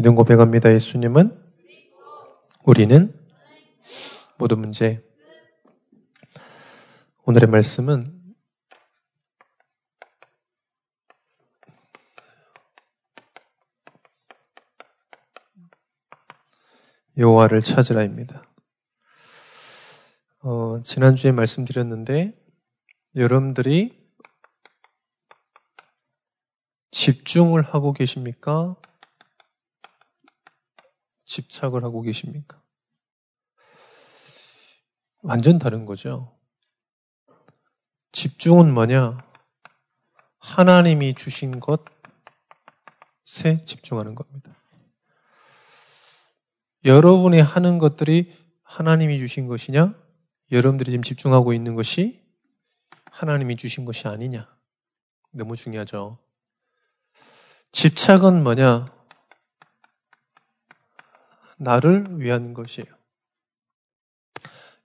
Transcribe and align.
믿음 0.00 0.14
고백합니다. 0.14 0.72
예수님은 0.72 1.38
우리는 2.64 3.14
모든 4.38 4.58
문제. 4.60 5.06
오늘의 7.26 7.50
말씀은 7.50 8.34
여호와를 17.18 17.60
찾으라입니다. 17.60 18.42
어, 20.40 20.80
지난주에 20.82 21.30
말씀드렸는데 21.32 22.42
여러분들이 23.16 24.02
집중을 26.90 27.60
하고 27.60 27.92
계십니까? 27.92 28.76
집착을 31.30 31.84
하고 31.84 32.02
계십니까? 32.02 32.60
완전 35.22 35.60
다른 35.60 35.86
거죠. 35.86 36.36
집중은 38.10 38.74
뭐냐? 38.74 39.18
하나님이 40.38 41.14
주신 41.14 41.60
것에 41.60 41.78
집중하는 43.64 44.16
겁니다. 44.16 44.56
여러분이 46.84 47.40
하는 47.40 47.78
것들이 47.78 48.36
하나님이 48.64 49.18
주신 49.18 49.46
것이냐? 49.46 49.94
여러분들이 50.50 50.90
지금 50.90 51.04
집중하고 51.04 51.52
있는 51.52 51.76
것이 51.76 52.20
하나님이 53.04 53.54
주신 53.56 53.84
것이 53.84 54.08
아니냐? 54.08 54.52
너무 55.30 55.54
중요하죠. 55.54 56.18
집착은 57.70 58.42
뭐냐? 58.42 58.99
나를 61.60 62.20
위한 62.20 62.54
것이에요. 62.54 62.88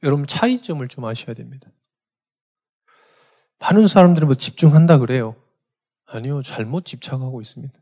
여러분 0.04 0.28
차이점을 0.28 0.86
좀 0.90 1.06
아셔야 1.06 1.34
됩니다. 1.34 1.70
많은 3.60 3.88
사람들은 3.88 4.28
뭐 4.28 4.36
집중한다 4.36 5.00
그래요. 5.00 5.36
아니요, 6.06 6.44
잘못 6.44 6.86
집착하고 6.86 7.42
있습니다. 7.42 7.74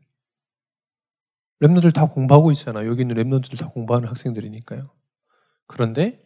랩너들 1.62 1.94
다 1.94 2.06
공부하고 2.06 2.52
있잖아요. 2.52 2.88
여기 2.88 3.02
있는 3.02 3.16
랩너들 3.16 3.58
다 3.58 3.68
공부하는 3.70 4.08
학생들이니까요. 4.10 4.90
그런데 5.66 6.24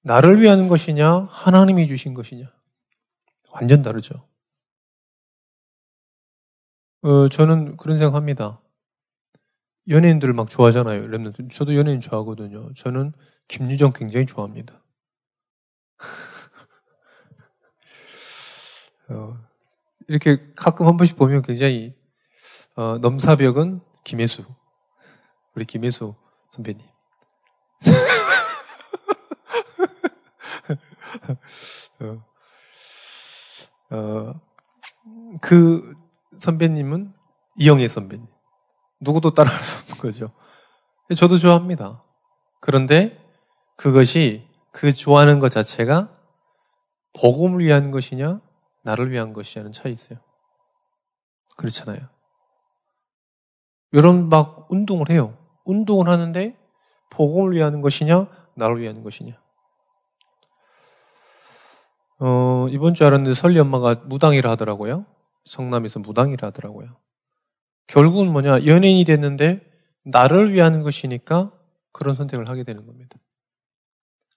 나를 0.00 0.40
위한 0.40 0.68
것이냐, 0.68 1.28
하나님이 1.30 1.86
주신 1.86 2.14
것이냐. 2.14 2.50
완전 3.50 3.82
다르죠. 3.82 4.26
어, 7.02 7.28
저는 7.28 7.76
그런 7.76 7.98
생각합니다. 7.98 8.60
연예인들을 9.88 10.34
막 10.34 10.50
좋아하잖아요. 10.50 11.08
랩너들. 11.08 11.50
저도 11.50 11.74
연예인 11.76 12.00
좋아하거든요. 12.00 12.72
저는 12.74 13.12
김유정 13.48 13.92
굉장히 13.92 14.26
좋아합니다. 14.26 14.82
어, 19.08 19.36
이렇게 20.06 20.46
가끔 20.54 20.86
한 20.86 20.96
번씩 20.96 21.16
보면 21.16 21.42
굉장히 21.42 21.96
어, 22.74 22.98
넘사벽은 22.98 23.80
김혜수. 24.04 24.44
우리 25.54 25.64
김혜수 25.64 26.14
선배님. 26.50 26.86
어, 32.00 32.24
어, 33.90 34.40
그 35.40 35.94
선배님은 36.36 37.14
이영애 37.56 37.88
선배님. 37.88 38.26
누구도 39.00 39.34
따라할 39.34 39.62
수 39.62 39.78
없는 39.80 39.98
거죠. 39.98 40.30
저도 41.16 41.38
좋아합니다. 41.38 42.02
그런데 42.60 43.18
그것이 43.76 44.48
그 44.72 44.92
좋아하는 44.92 45.38
것 45.38 45.50
자체가 45.50 46.14
복음을 47.20 47.60
위한 47.60 47.90
것이냐, 47.90 48.40
나를 48.82 49.10
위한 49.10 49.32
것이냐는 49.32 49.72
차이 49.72 49.92
있어요. 49.92 50.18
그렇잖아요. 51.56 52.00
여러분 53.94 54.28
막 54.28 54.70
운동을 54.70 55.10
해요. 55.10 55.36
운동을 55.64 56.08
하는데 56.08 56.56
복음을 57.10 57.52
위한 57.52 57.80
것이냐, 57.80 58.26
나를 58.54 58.80
위한 58.80 59.02
것이냐. 59.02 59.34
어, 62.20 62.66
이번 62.70 62.94
주 62.94 63.06
알았는데 63.06 63.34
설리 63.34 63.58
엄마가 63.60 64.02
무당이라 64.06 64.50
하더라고요. 64.50 65.06
성남에서 65.46 66.00
무당이라 66.00 66.48
하더라고요. 66.48 66.96
결국은 67.88 68.30
뭐냐, 68.30 68.66
연예인이 68.66 69.04
됐는데 69.04 69.60
나를 70.04 70.52
위한 70.52 70.82
것이니까 70.82 71.52
그런 71.90 72.14
선택을 72.14 72.48
하게 72.48 72.62
되는 72.62 72.86
겁니다. 72.86 73.18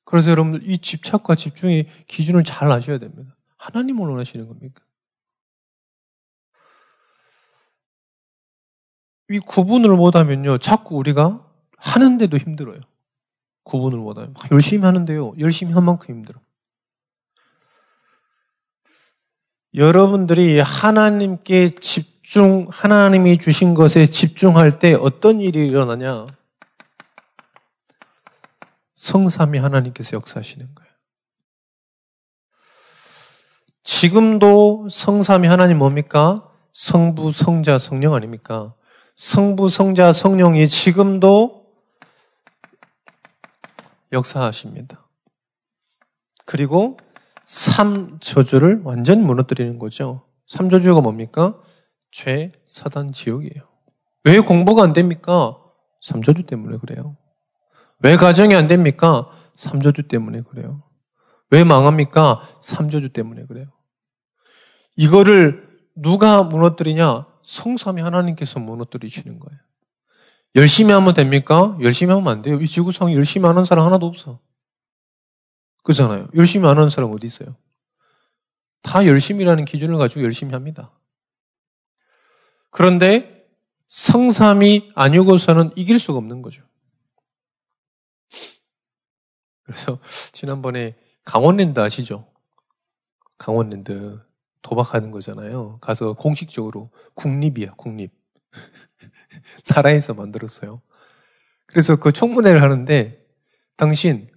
그래서 0.04 0.32
여러분들 0.32 0.68
이 0.68 0.78
집착과 0.80 1.36
집중의 1.36 1.88
기준을 2.08 2.44
잘 2.44 2.72
아셔야 2.72 2.98
됩니다. 2.98 3.36
하나님을 3.58 4.10
원하시는 4.10 4.48
겁니까? 4.48 4.84
이 9.30 9.40
구분을 9.40 9.96
못하면요, 9.96 10.58
자꾸 10.58 10.98
우리가 10.98 11.48
하는데도 11.78 12.38
힘들어요. 12.38 12.82
구분을 13.64 14.00
못하면. 14.00 14.34
열심히 14.52 14.86
하는데요, 14.86 15.34
열심히 15.40 15.74
한 15.74 15.86
만큼 15.86 16.16
힘들어. 16.16 16.42
여러분들이 19.74 20.60
하나님께 20.60 21.70
집 21.70 22.11
중, 22.32 22.66
하나님이 22.72 23.40
주신 23.40 23.74
것에 23.74 24.06
집중할 24.06 24.80
때 24.80 24.94
어떤 24.94 25.42
일이 25.42 25.68
일어나냐? 25.68 26.28
성삼이 28.94 29.60
하나님께서 29.60 30.16
역사하시는 30.16 30.66
거예요. 30.74 30.92
지금도 33.84 34.88
성삼이 34.90 35.46
하나님 35.46 35.78
뭡니까? 35.80 36.50
성부, 36.72 37.34
성자, 37.34 37.78
성령 37.78 38.14
아닙니까? 38.14 38.76
성부, 39.18 39.68
성자, 39.68 40.14
성령이 40.14 40.70
지금도 40.70 41.66
역사하십니다. 44.14 45.06
그리고 46.46 46.96
삼저주를 47.44 48.84
완전 48.86 49.22
무너뜨리는 49.22 49.78
거죠. 49.80 50.26
삼저주가 50.48 51.02
뭡니까? 51.02 51.60
죄, 52.12 52.52
사단, 52.66 53.14
지옥이에요. 53.14 53.68
왜 54.24 54.40
공부가 54.40 54.84
안 54.84 54.94
됩니까? 54.94 55.58
삼저주 56.02 56.44
때문에 56.44 56.78
그래요. 56.78 57.18
왜 58.00 58.18
가정이 58.18 58.56
안 58.56 58.68
됩니까? 58.68 59.30
삼저주 59.56 60.08
때문에 60.08 60.42
그래요. 60.42 60.84
왜 61.52 61.64
망합니까? 61.64 62.42
삼저주 62.62 63.14
때문에 63.14 63.46
그래요. 63.46 63.68
이거를 64.96 65.70
누가 65.96 66.44
무너뜨리냐? 66.44 67.28
성삼이 67.44 68.02
하나님께서 68.02 68.60
무너뜨리시는 68.60 69.40
거예요. 69.40 69.60
열심히 70.56 70.94
하면 70.94 71.14
됩니까? 71.14 71.78
열심히 71.82 72.14
하면 72.14 72.28
안 72.28 72.42
돼요. 72.42 72.60
이 72.60 72.68
지구상에 72.68 73.16
열심히 73.16 73.48
하는 73.48 73.66
사람 73.66 73.86
하나도 73.86 74.06
없어. 74.06 74.40
그잖아요. 75.84 76.28
열심히 76.36 76.68
안 76.68 76.78
하는 76.78 76.90
사람 76.90 77.12
어디 77.12 77.26
있어요? 77.26 77.56
다 78.84 79.06
열심히라는 79.06 79.66
기준을 79.66 79.98
가지고 79.98 80.24
열심히 80.24 80.54
합니다. 80.54 80.92
그런데 82.72 83.48
성삼이 83.88 84.92
아니고서는 84.96 85.72
이길 85.76 86.00
수가 86.00 86.18
없는 86.18 86.42
거죠. 86.42 86.64
그래서 89.64 90.00
지난번에 90.32 90.96
강원랜드 91.24 91.80
아시죠? 91.80 92.28
강원랜드 93.38 94.20
도박하는 94.62 95.12
거잖아요. 95.12 95.78
가서 95.82 96.14
공식적으로 96.14 96.90
국립이야, 97.14 97.74
국립. 97.76 98.12
나라에서 99.70 100.14
만들었어요. 100.14 100.82
그래서 101.66 101.96
그 101.96 102.12
청문회를 102.12 102.62
하는데 102.62 103.26
당신 103.78 104.30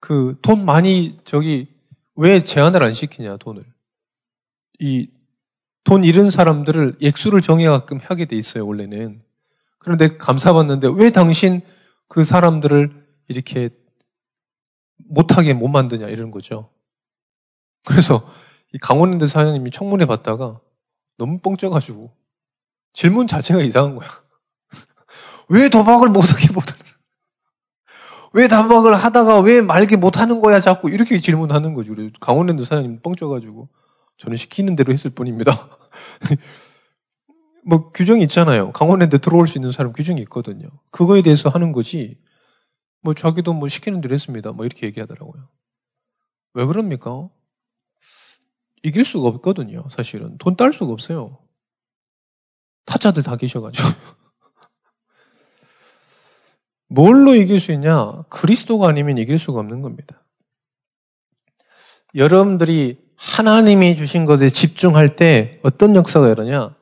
그 0.00 0.36
돈 0.42 0.64
많이 0.64 1.20
저기 1.24 1.68
왜 2.16 2.42
제한을 2.42 2.82
안 2.82 2.92
시키냐 2.92 3.36
돈을 3.36 3.64
이 4.80 5.08
돈 5.84 6.04
잃은 6.04 6.30
사람들을 6.30 6.96
액수를 7.02 7.40
정해가끔 7.42 7.98
하게 8.02 8.24
돼 8.24 8.36
있어요 8.36 8.66
원래는 8.66 9.22
그런데 9.78 10.16
감사받는데 10.16 10.88
왜 10.94 11.10
당신 11.10 11.60
그 12.08 12.24
사람들을 12.24 13.04
이렇게 13.28 13.70
못하게 15.08 15.54
못 15.54 15.68
만드냐 15.68 16.08
이런 16.08 16.30
거죠. 16.30 16.68
그래서 17.84 18.28
이 18.72 18.78
강원랜드 18.78 19.26
사장님이 19.26 19.70
청문회 19.70 20.06
받다가 20.06 20.60
너무 21.18 21.38
뻥쪄가지고 21.38 22.12
질문 22.92 23.26
자체가 23.26 23.60
이상한 23.62 23.96
거야. 23.96 24.08
왜 25.48 25.68
도박을 25.68 26.08
못하게 26.08 26.52
못하는? 26.52 26.80
왜 28.34 28.48
도박을 28.48 28.94
하다가 28.94 29.40
왜 29.40 29.60
말게 29.60 29.96
못하는 29.96 30.40
거야 30.40 30.60
자꾸 30.60 30.90
이렇게 30.90 31.18
질문하는 31.20 31.74
거죠. 31.74 31.94
강원랜드 32.20 32.64
사장님 32.64 33.00
뻥쪄가지고 33.02 33.68
저는 34.22 34.36
시키는 34.36 34.76
대로 34.76 34.92
했을 34.92 35.10
뿐입니다. 35.10 35.68
뭐 37.66 37.90
규정이 37.90 38.22
있잖아요. 38.22 38.70
강원랜드 38.70 39.20
들어올 39.20 39.48
수 39.48 39.58
있는 39.58 39.72
사람 39.72 39.92
규정이 39.92 40.20
있거든요. 40.22 40.68
그거에 40.92 41.22
대해서 41.22 41.48
하는 41.48 41.72
거지. 41.72 42.20
뭐 43.00 43.14
자기도 43.14 43.52
뭐 43.52 43.68
시키는 43.68 44.00
대로 44.00 44.14
했습니다. 44.14 44.52
뭐 44.52 44.64
이렇게 44.64 44.86
얘기하더라고요. 44.86 45.48
왜 46.54 46.64
그럽니까? 46.64 47.30
이길 48.84 49.04
수가 49.04 49.26
없거든요. 49.28 49.88
사실은 49.90 50.38
돈 50.38 50.54
딸 50.54 50.72
수가 50.72 50.92
없어요. 50.92 51.40
타짜들 52.84 53.24
다 53.24 53.34
계셔가지고. 53.34 53.88
뭘로 56.86 57.34
이길 57.34 57.58
수 57.58 57.72
있냐? 57.72 58.22
그리스도가 58.28 58.86
아니면 58.86 59.18
이길 59.18 59.40
수가 59.40 59.58
없는 59.58 59.82
겁니다. 59.82 60.24
여러분들이 62.14 63.02
하나님이 63.22 63.94
주신 63.94 64.26
것에 64.26 64.48
집중할 64.48 65.14
때 65.14 65.60
어떤 65.62 65.94
역사가 65.94 66.28
일어나냐? 66.28 66.74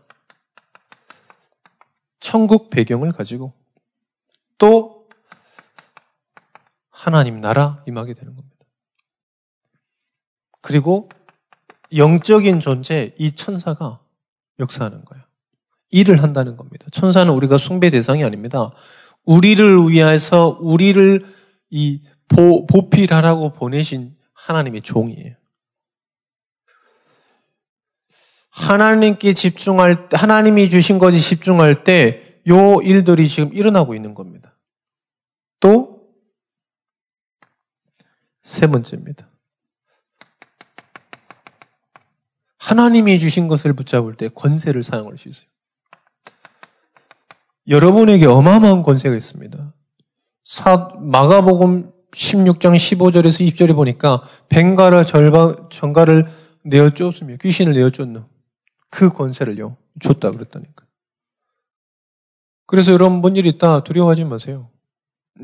천국 2.19 2.71
배경을 2.71 3.13
가지고 3.13 3.53
또 4.57 5.07
하나님 6.91 7.41
나라 7.41 7.83
임하게 7.87 8.15
되는 8.15 8.35
겁니다. 8.35 8.57
그리고 10.63 11.11
영적인 11.95 12.61
존재 12.61 13.15
이 13.19 13.33
천사가 13.33 14.01
역사하는 14.59 15.05
거예요. 15.05 15.25
일을 15.91 16.23
한다는 16.23 16.57
겁니다. 16.57 16.87
천사는 16.91 17.31
우리가 17.33 17.59
숭배 17.59 17.91
대상이 17.91 18.25
아닙니다. 18.25 18.71
우리를 19.25 19.89
위해서 19.89 20.59
우리를 20.61 21.27
이 21.71 22.03
보, 22.29 22.67
보필하라고 22.67 23.53
보내신 23.53 24.17
하나님의 24.33 24.83
종이에요. 24.83 25.40
하나님께 28.51 29.35
집중할 29.35 30.09
때, 30.09 30.17
하나님이 30.17 30.69
주신 30.69 30.99
것에 30.99 31.19
집중할 31.19 31.85
때, 31.85 32.41
요 32.49 32.81
일들이 32.83 33.29
지금 33.29 33.53
일어나고 33.53 33.95
있는 33.95 34.15
겁니다. 34.15 34.57
또, 35.61 36.09
세 38.43 38.67
번째입니다. 38.67 39.31
하나님이 42.59 43.19
주신 43.19 43.47
것을 43.47 43.73
붙잡을 43.73 44.17
때 44.17 44.29
권세를 44.29 44.83
사용할 44.83 45.19
수 45.19 45.29
있어요. 45.29 45.47
여러분에게 47.69 48.27
어마어마한 48.27 48.83
권세가 48.83 49.15
있습니다. 49.15 49.75
사, 50.45 50.89
마가복음 50.99 51.93
16장 52.13 52.75
15절에서 52.75 53.47
20절에 53.47 53.75
보니까 53.75 54.23
벵가를 54.49 55.05
절반, 55.05 55.69
전가를 55.71 56.27
내어 56.65 56.91
쫓으며 56.91 57.37
귀신을 57.37 57.75
내어 57.75 57.91
쫓는 57.91 58.25
그 58.91 59.11
권세를요, 59.11 59.77
줬다 60.01 60.31
그랬다니까. 60.33 60.87
그래서 62.67 62.93
여러분 62.93 63.21
뭔일 63.21 63.47
있다 63.47 63.83
두려워하지 63.85 64.25
마세요. 64.25 64.71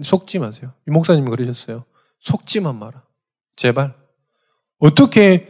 속지 0.02 0.38
마세요. 0.38 0.72
이 0.86 0.90
목사님이 0.90 1.30
그러셨어요. 1.30 1.84
속지만 2.20 2.78
마라. 2.78 3.04
제발. 3.56 3.96
어떻게 4.78 5.48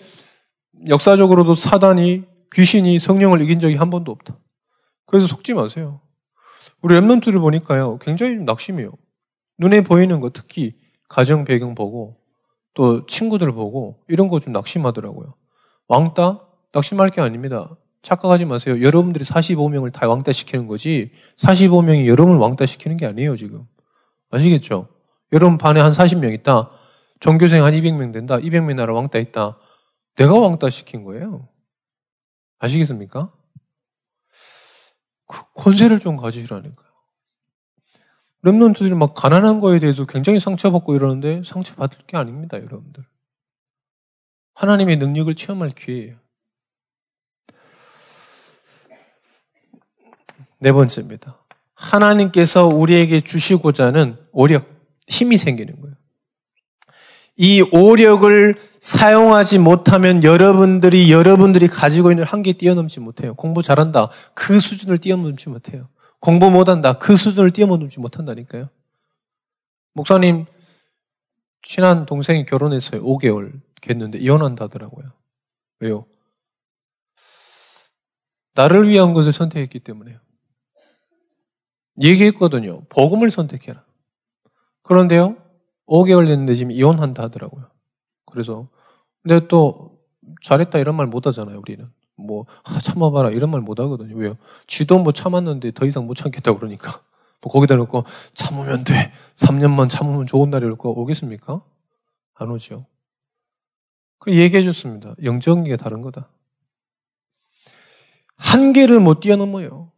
역사적으로도 0.89 1.55
사단이 1.55 2.25
귀신이 2.53 2.99
성령을 2.99 3.43
이긴 3.43 3.61
적이 3.61 3.77
한 3.77 3.91
번도 3.91 4.13
없다. 4.13 4.39
그래서 5.07 5.27
속지 5.27 5.55
마세요. 5.55 6.01
우리 6.83 6.95
랩런트를 6.95 7.41
보니까요, 7.41 7.99
굉장히 7.99 8.37
낙심이에요. 8.37 8.93
눈에 9.59 9.81
보이는 9.83 10.21
거, 10.21 10.31
특히 10.31 10.77
가정 11.09 11.45
배경 11.45 11.75
보고, 11.75 12.21
또 12.75 13.07
친구들 13.07 13.53
보고, 13.53 14.03
이런 14.09 14.29
거 14.29 14.39
좀 14.39 14.53
낙심하더라고요. 14.53 15.35
왕따? 15.89 16.41
낙심할 16.73 17.11
게 17.11 17.21
아닙니다. 17.21 17.77
착각하지 18.07 18.45
마세요. 18.45 18.81
여러분들이 18.81 19.25
45명을 19.25 19.93
다 19.93 20.07
왕따 20.07 20.31
시키는 20.31 20.69
거지, 20.69 21.11
45명이 21.39 22.07
여러분을 22.07 22.39
왕따 22.39 22.65
시키는 22.65 22.97
게 22.99 23.05
아니에요, 23.05 23.37
지금. 23.37 23.67
아시겠죠? 24.31 24.89
여러분 25.33 25.59
반에 25.59 25.81
한 25.81 25.91
40명 25.91 26.33
있다. 26.35 26.71
전교생 27.19 27.65
한 27.65 27.73
200명 27.73 28.13
된다. 28.13 28.39
200명 28.39 28.77
나라 28.77 28.95
왕따 28.95 29.19
있다. 29.19 29.59
내가 30.15 30.39
왕따 30.39 30.71
시킨 30.71 31.03
거예요. 31.03 31.49
아시겠습니까? 32.61 33.33
그 35.27 35.53
권세를 35.55 35.99
좀 35.99 36.17
가지시라니까요. 36.17 36.87
랩런트들이 38.45 38.95
막 38.95 39.15
가난한 39.15 39.59
거에 39.59 39.81
대해서 39.81 40.07
굉장히 40.07 40.39
상처받고 40.39 40.95
이러는데 40.95 41.43
상처받을 41.45 42.07
게 42.07 42.17
아닙니다, 42.17 42.57
여러분들. 42.57 43.05
하나님의 44.55 44.99
능력을 44.99 45.35
체험할 45.35 45.73
기회예요. 45.73 46.26
네 50.59 50.73
번째입니다. 50.73 51.39
하나님께서 51.75 52.67
우리에게 52.67 53.21
주시고자 53.21 53.87
하는 53.87 54.17
오력, 54.33 54.67
힘이 55.07 55.39
생기는 55.39 55.81
거예요. 55.81 55.97
이 57.37 57.63
오력을 57.71 58.55
사용하지 58.81 59.59
못하면 59.59 60.25
여러분들이 60.25 61.13
여러분들이 61.13 61.69
가지고 61.69 62.11
있는 62.11 62.25
한계 62.25 62.55
뛰어넘지 62.55 63.01
못해요. 63.01 63.35
공부 63.35 63.63
잘한다. 63.63 64.09
그 64.33 64.59
수준을 64.59 64.99
뛰어넘지 64.99 65.51
못해요. 65.51 65.89
공부 66.19 66.51
못한다. 66.51 66.95
그 66.95 67.15
수준을 67.15 67.51
뛰어넘지 67.51 68.01
못한다니까요. 68.01 68.71
목사님 69.93 70.47
친한 71.63 72.07
동생이 72.07 72.47
결혼했어요. 72.47 73.03
5개월 73.03 73.61
됐는데 73.83 74.19
이혼한다더라고요. 74.19 75.13
왜요? 75.81 76.07
나를 78.55 78.89
위한 78.89 79.13
것을 79.13 79.33
선택했기 79.33 79.81
때문에요. 79.81 80.19
얘기했거든요. 82.01 82.83
복음을 82.89 83.31
선택해라. 83.31 83.85
그런데요, 84.83 85.37
5개월 85.87 86.27
됐는데 86.27 86.55
지금 86.55 86.71
이혼한다 86.73 87.23
하더라고요. 87.25 87.67
그래서 88.27 88.69
근데 89.23 89.47
또 89.49 89.99
잘했다 90.43 90.79
이런 90.79 90.97
말 90.97 91.07
못 91.07 91.27
하잖아요, 91.27 91.59
우리는. 91.59 91.89
뭐 92.19 92.47
아, 92.65 92.81
참아봐라 92.81 93.31
이런 93.31 93.51
말 93.51 93.61
못 93.61 93.79
하거든요. 93.81 94.17
왜요? 94.17 94.37
쥐도 94.67 94.99
뭐 95.01 95.13
참았는데 95.13 95.73
더 95.73 95.87
이상 95.87 96.07
못 96.07 96.15
참겠다 96.15 96.55
그러니까. 96.55 97.03
뭐 97.43 97.53
거기다 97.53 97.77
놓고 97.77 98.05
참으면 98.35 98.85
돼. 98.85 99.13
3년만 99.35 99.89
참으면 99.91 100.27
좋은 100.27 100.51
날이 100.51 100.65
올 100.65 100.77
거 100.77 100.91
오겠습니까? 100.91 101.63
안 102.35 102.51
오죠. 102.51 102.87
그 104.19 104.35
얘기해 104.35 104.65
줬습니다. 104.65 105.15
영적인 105.23 105.65
게 105.65 105.77
다른 105.77 106.01
거다. 106.03 106.29
한계를 108.37 109.01
못 109.01 109.21
뛰어넘어요. 109.21 109.91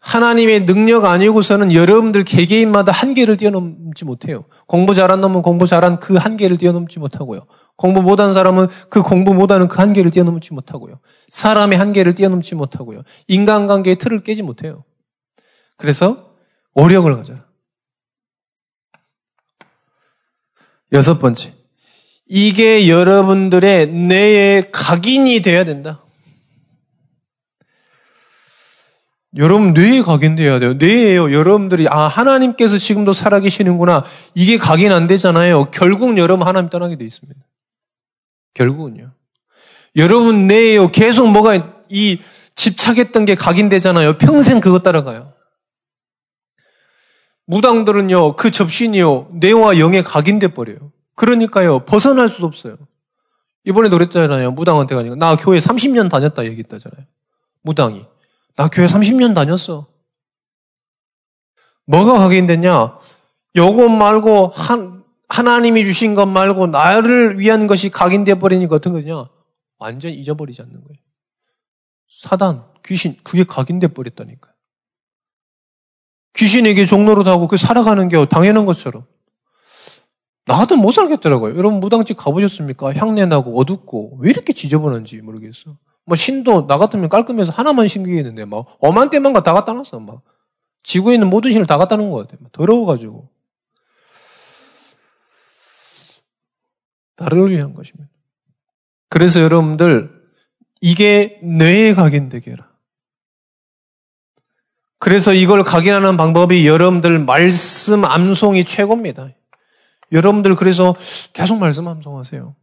하나님의 0.00 0.66
능력 0.66 1.04
아니고서는 1.04 1.72
여러분들 1.72 2.24
개개인마다 2.24 2.92
한계를 2.92 3.36
뛰어넘지 3.36 4.04
못해요. 4.04 4.44
공부 4.66 4.94
잘한 4.94 5.20
놈은 5.20 5.42
공부 5.42 5.66
잘한 5.66 5.98
그 5.98 6.14
한계를 6.14 6.56
뛰어넘지 6.56 6.98
못하고요. 6.98 7.46
공부 7.76 8.02
못한 8.02 8.32
사람은 8.32 8.68
그 8.90 9.02
공부 9.02 9.34
못하는 9.34 9.68
그 9.68 9.76
한계를 9.78 10.10
뛰어넘지 10.10 10.54
못하고요. 10.54 11.00
사람의 11.28 11.78
한계를 11.78 12.14
뛰어넘지 12.14 12.54
못하고요. 12.54 13.02
인간관계의 13.26 13.96
틀을 13.96 14.22
깨지 14.22 14.42
못해요. 14.42 14.84
그래서 15.76 16.32
오력을 16.74 17.14
가져라. 17.16 17.46
여섯 20.92 21.18
번째. 21.18 21.54
이게 22.26 22.88
여러분들의 22.88 23.86
뇌의 23.88 24.70
각인이 24.70 25.40
돼야 25.42 25.64
된다. 25.64 26.04
여러분 29.36 29.74
뇌에 29.74 30.02
각인돼야 30.02 30.58
돼요. 30.58 30.74
뇌에요. 30.74 31.32
여러분들이 31.32 31.86
아 31.88 32.08
하나님께서 32.08 32.78
지금도 32.78 33.12
살아계시는구나. 33.12 34.04
이게 34.34 34.56
각인 34.56 34.90
안 34.92 35.06
되잖아요. 35.06 35.70
결국 35.70 36.16
여러분 36.16 36.46
하나님 36.46 36.70
떠나게 36.70 36.96
돼 36.96 37.04
있습니다. 37.04 37.38
결국은요. 38.54 39.12
여러분 39.96 40.46
뇌에요. 40.46 40.90
계속 40.90 41.28
뭐가 41.28 41.82
이 41.90 42.20
집착했던 42.54 43.24
게 43.24 43.34
각인되잖아요. 43.34 44.18
평생 44.18 44.60
그것 44.60 44.82
따라가요. 44.82 45.32
무당들은요, 47.46 48.36
그 48.36 48.50
접신이요, 48.50 49.30
뇌와 49.32 49.78
영에 49.78 50.02
각인돼 50.02 50.48
버려요. 50.48 50.92
그러니까요, 51.14 51.86
벗어날 51.86 52.28
수도 52.28 52.46
없어요. 52.46 52.76
이번에 53.64 53.88
노랬잖아요. 53.88 54.50
무당한테 54.50 54.94
가니까. 54.94 55.14
나 55.14 55.36
교회 55.36 55.58
30년 55.58 56.10
다녔다 56.10 56.44
얘기했다잖아요. 56.44 57.06
무당이. 57.62 58.04
나 58.58 58.66
교회 58.66 58.88
30년 58.88 59.36
다녔어. 59.36 59.86
뭐가 61.86 62.18
각인됐냐? 62.18 62.98
요것 63.54 63.88
말고 63.88 64.48
한, 64.48 65.04
하나님이 65.28 65.84
주신 65.84 66.16
것 66.16 66.26
말고 66.26 66.66
나를 66.66 67.38
위한 67.38 67.68
것이 67.68 67.88
각인되어 67.88 68.40
버리니까 68.40 68.74
어떤 68.74 68.94
거냐? 68.94 69.28
완전 69.78 70.10
잊어버리지 70.10 70.60
않는 70.62 70.74
거예요. 70.74 70.98
사단, 72.08 72.64
귀신, 72.84 73.16
그게 73.22 73.44
각인돼 73.44 73.94
버렸다니까요. 73.94 74.54
귀신에게 76.34 76.84
종로로 76.84 77.22
하고 77.30 77.46
그 77.46 77.56
살아가는 77.56 78.08
게 78.08 78.28
당연한 78.28 78.66
것처럼. 78.66 79.06
나도 80.46 80.76
못 80.76 80.90
살겠더라고요. 80.90 81.56
여러분 81.56 81.78
무당집 81.78 82.16
가보셨습니까? 82.16 82.92
향내 82.94 83.24
나고 83.26 83.56
어둡고 83.60 84.18
왜 84.20 84.30
이렇게 84.30 84.52
지저분한지 84.52 85.18
모르겠어. 85.18 85.78
뭐 86.08 86.16
신도 86.16 86.66
나 86.66 86.78
같으면 86.78 87.10
깔끔해서 87.10 87.52
하나만 87.52 87.86
신기겠는데 87.86 88.46
막 88.46 88.64
엄한 88.80 89.10
때만 89.10 89.34
다 89.42 89.52
갖다 89.52 89.74
놨어 89.74 90.00
막 90.00 90.22
지구에 90.82 91.14
있는 91.14 91.28
모든 91.28 91.52
신을 91.52 91.66
다 91.66 91.76
갖다 91.76 91.96
놓은 91.96 92.10
것 92.10 92.26
같아 92.26 92.42
더러워가지고 92.52 93.28
나를 97.18 97.50
위한 97.50 97.74
것입니다. 97.74 98.10
그래서 99.10 99.42
여러분들 99.42 100.10
이게 100.80 101.40
뇌에 101.42 101.92
각인되게 101.92 102.52
해라. 102.52 102.70
그래서 104.98 105.34
이걸 105.34 105.62
각인하는 105.62 106.16
방법이 106.16 106.66
여러분들 106.66 107.18
말씀 107.18 108.06
암송이 108.06 108.64
최고입니다. 108.64 109.28
여러분들 110.10 110.56
그래서 110.56 110.94
계속 111.34 111.58
말씀 111.58 111.86
암송하세요. 111.86 112.54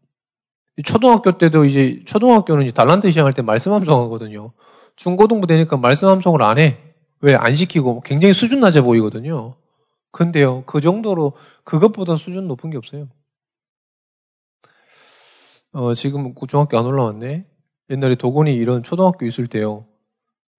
초등학교 0.84 1.38
때도 1.38 1.66
이제 1.66 2.04
초등학교는 2.06 2.64
이제 2.64 2.72
달란트 2.74 3.10
시행할 3.12 3.34
때 3.34 3.42
말씀 3.42 3.72
암송하거든요. 3.72 4.52
중고등부 4.96 5.48
되니까 5.48 5.78
말씀 5.78 6.08
암송을 6.08 6.42
안 6.42 6.58
해. 6.58 6.80
왜 7.22 7.34
안 7.36 7.56
시키고 7.56 8.02
굉장히 8.02 8.34
수준 8.34 8.60
낮아 8.60 8.82
보이거든요. 8.82 9.56
근데요, 10.12 10.64
그 10.66 10.80
정도로 10.82 11.34
그것보다 11.64 12.18
수준 12.18 12.48
높은 12.48 12.70
게 12.70 12.78
없어요. 12.78 13.08
어, 15.72 15.94
지금 15.94 16.34
중학교 16.48 16.78
안 16.78 16.86
올라왔네. 16.86 17.46
옛날에 17.90 18.16
도건이 18.16 18.54
이런 18.56 18.84
초등학교 18.84 19.26
있을 19.26 19.48
때요. 19.48 19.86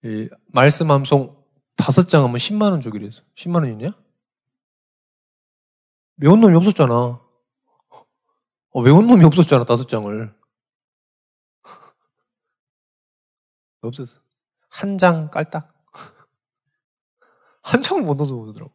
이 0.05 0.29
말씀 0.53 0.91
암송 0.91 1.37
다섯 1.77 2.09
장 2.09 2.25
하면 2.25 2.37
10만 2.37 2.71
원 2.71 2.81
주기로 2.81 3.07
했어. 3.07 3.23
10만 3.35 3.63
원이냐? 3.63 3.93
외운 6.19 6.41
놈이 6.41 6.55
없었잖아. 6.57 7.21
어, 8.77 8.81
외운 8.83 9.07
놈이 9.07 9.25
없었잖아, 9.25 9.65
다섯 9.65 9.89
장을. 9.89 10.35
없었어. 13.81 14.21
한 14.69 14.99
장 14.99 15.31
깔딱. 15.31 15.73
한 17.63 17.81
장을 17.81 18.03
못 18.03 18.21
얻어 18.21 18.35
보더라고. 18.37 18.71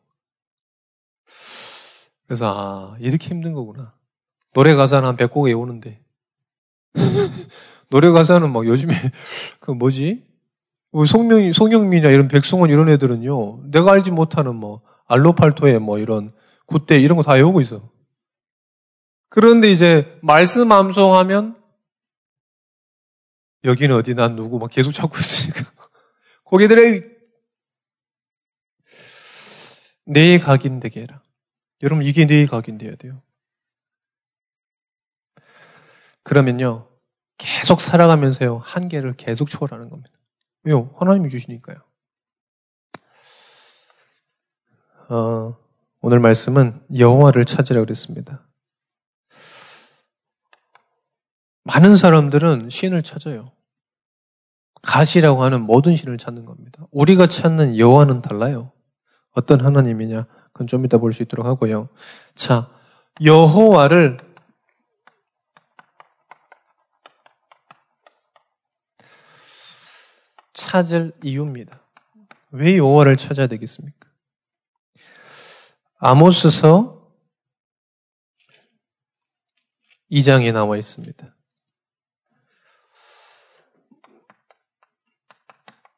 그래서, 2.26 2.48
아, 2.48 2.98
이렇게 3.00 3.30
힘든 3.30 3.54
거구나. 3.54 3.94
노래 4.54 4.74
가사는 4.74 5.08
한 5.08 5.16
100곡 5.18 5.46
외우는데. 5.46 6.04
노래 7.92 8.10
가사는 8.10 8.52
막 8.52 8.66
요즘에, 8.66 8.96
그 9.60 9.70
뭐지? 9.70 10.26
뭐 10.92 11.06
송명, 11.06 11.54
송영민이나 11.54 12.10
이런 12.10 12.28
백승원 12.28 12.72
이런 12.72 12.90
애들은요, 12.90 13.70
내가 13.72 13.92
알지 13.92 14.10
못하는 14.12 14.56
뭐, 14.56 14.82
알로팔토의 15.08 15.78
뭐 15.80 16.00
이런 16.00 16.34
굿대 16.66 16.98
이런 17.00 17.18
거 17.18 17.24
다 17.24 17.34
외우고 17.34 17.62
있어. 17.62 17.91
그런데 19.32 19.72
이제 19.72 20.20
말씀 20.22 20.70
암송하면 20.74 21.58
여기는 23.64 23.96
어디 23.96 24.14
난 24.14 24.36
누구 24.36 24.60
막 24.60 24.70
계속 24.70 24.92
찾고 24.92 25.18
있으니까 25.18 25.72
고개들의 26.44 27.10
내 30.08 30.38
각인되게 30.38 31.04
해라. 31.04 31.24
여러분 31.82 32.06
이게 32.06 32.26
내 32.28 32.46
각인돼야 32.46 32.98
돼요. 32.98 33.22
그러면요 36.24 36.90
계속 37.38 37.80
살아가면서요 37.80 38.58
한계를 38.58 39.16
계속 39.16 39.50
초월하는 39.50 39.90
겁니다. 39.90 40.12
왜요? 40.64 40.94
하나님이 41.00 41.30
주시니까요. 41.30 41.78
어, 45.08 45.58
오늘 46.02 46.20
말씀은 46.20 46.86
여호와를 46.98 47.46
찾으라 47.46 47.80
그랬습니다. 47.80 48.46
많은 51.64 51.96
사람들은 51.98 52.70
신을 52.70 53.04
찾아요. 53.04 53.52
가시라고 54.82 55.44
하는 55.44 55.62
모든 55.62 55.96
신을 55.96 56.18
찾는 56.18 56.46
겁니다. 56.46 56.88
우리가 56.92 57.28
찾는 57.28 57.78
여호와는 57.78 58.22
달라요. 58.22 58.72
어떤 59.32 59.64
하나님이냐? 59.64 60.26
그건 60.52 60.68
좀 60.68 60.86
이따 60.86 60.98
볼 60.98 61.14
수 61.14 61.24
있도록 61.24 61.46
하고요. 61.46 61.90
자, 62.36 62.70
여호와를 63.24 64.18
찾을 70.54 71.14
이유입니다. 71.24 71.82
왜 72.52 72.78
여호와를 72.78 73.18
찾아야 73.18 73.48
되겠습니까? 73.48 74.10
아모스서 76.00 77.12
2장에 80.12 80.52
나와 80.52 80.78
있습니다. 80.78 81.36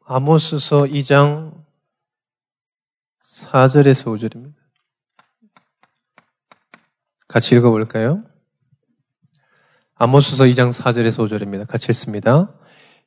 아모스서 0.05 0.83
2장 0.83 1.53
4절에서 3.17 4.07
5절입니다. 4.07 4.53
같이 7.29 7.55
읽어볼까요? 7.55 8.21
아모스서 9.95 10.43
2장 10.43 10.73
4절에서 10.73 11.25
5절입니다. 11.25 11.65
같이 11.67 11.87
읽습니다. 11.91 12.51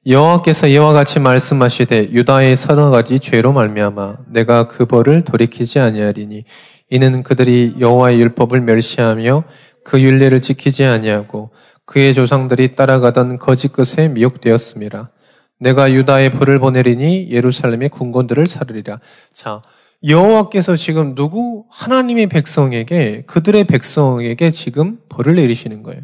여호와께서 0.07 0.69
이와 0.69 0.95
같이 0.95 1.21
말씀하시되 1.21 2.13
유다의 2.13 2.57
서너 2.57 2.89
가지 2.89 3.21
죄로 3.21 3.53
말미암아 3.53 4.17
내가 4.29 4.67
그 4.67 4.87
벌을 4.87 5.25
돌이키지 5.25 5.79
아니하리니 5.79 6.45
이는 6.89 7.23
그들이 7.23 7.77
여호와의 7.79 8.19
율법을 8.21 8.63
멸시하며 8.63 9.45
그 9.85 10.01
율례를 10.01 10.41
지키지 10.41 10.87
아니하고 10.87 11.51
그의 11.85 12.15
조상들이 12.15 12.75
따라가던 12.75 13.37
거짓 13.37 13.73
것에 13.73 14.09
미혹되었습니다. 14.09 15.11
내가 15.59 15.93
유다에 15.93 16.31
불을 16.31 16.59
보내리니 16.59 17.31
예루살렘의 17.31 17.89
궁궐들을 17.89 18.47
사르리라. 18.47 19.01
자, 19.33 19.63
여호와께서 20.07 20.77
지금 20.77 21.15
누구 21.15 21.67
하나님의 21.71 22.29
백성에게 22.29 23.25
그들의 23.27 23.65
백성에게 23.65 24.51
지금 24.51 25.01
벌을 25.09 25.37
내리시는 25.37 25.83
거예요. 25.83 26.03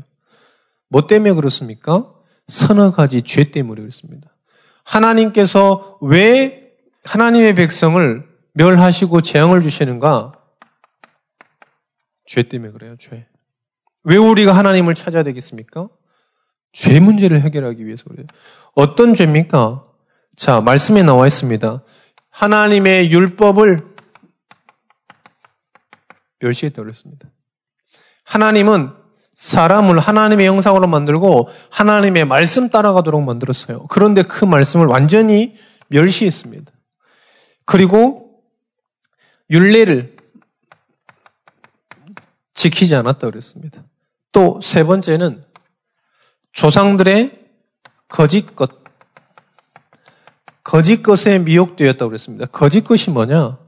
뭐 0.88 1.06
때문에 1.06 1.32
그렇습니까? 1.34 2.12
서너 2.48 2.90
가지 2.90 3.22
죄 3.22 3.50
때문에 3.50 3.80
그렇습니다. 3.80 4.30
하나님께서 4.84 5.98
왜 6.00 6.72
하나님의 7.04 7.54
백성을 7.54 8.24
멸하시고 8.54 9.22
재앙을 9.22 9.62
주시는가? 9.62 10.32
죄 12.26 12.42
때문에 12.42 12.72
그래요, 12.72 12.96
죄. 12.98 13.26
왜 14.04 14.16
우리가 14.16 14.52
하나님을 14.52 14.94
찾아야 14.94 15.22
되겠습니까? 15.22 15.88
죄 16.72 17.00
문제를 17.00 17.42
해결하기 17.42 17.84
위해서 17.86 18.04
그래요. 18.04 18.26
어떤 18.74 19.14
죄입니까? 19.14 19.84
자, 20.36 20.60
말씀에 20.60 21.02
나와 21.02 21.26
있습니다. 21.26 21.82
하나님의 22.30 23.10
율법을 23.12 23.84
멸시했다고 26.40 26.84
그랬습니다. 26.84 27.28
하나님은 28.24 28.90
사람을 29.34 29.98
하나님의 29.98 30.46
형상으로 30.46 30.86
만들고 30.88 31.48
하나님의 31.70 32.24
말씀 32.24 32.70
따라가도록 32.70 33.22
만들었어요. 33.22 33.86
그런데 33.88 34.22
그 34.22 34.44
말씀을 34.44 34.86
완전히 34.86 35.56
멸시했습니다. 35.88 36.72
그리고 37.66 38.42
율례를 39.50 40.16
지키지 42.54 42.94
않았다 42.94 43.28
그랬습니다. 43.28 43.84
또 44.32 44.60
세 44.62 44.84
번째는 44.84 45.44
조상들의 46.52 47.40
거짓 48.08 48.54
것, 48.54 48.70
거짓 50.62 51.02
것에 51.02 51.38
미혹되었다고 51.38 52.08
그랬습니다. 52.08 52.46
거짓 52.46 52.82
것이 52.82 53.10
뭐냐? 53.10 53.58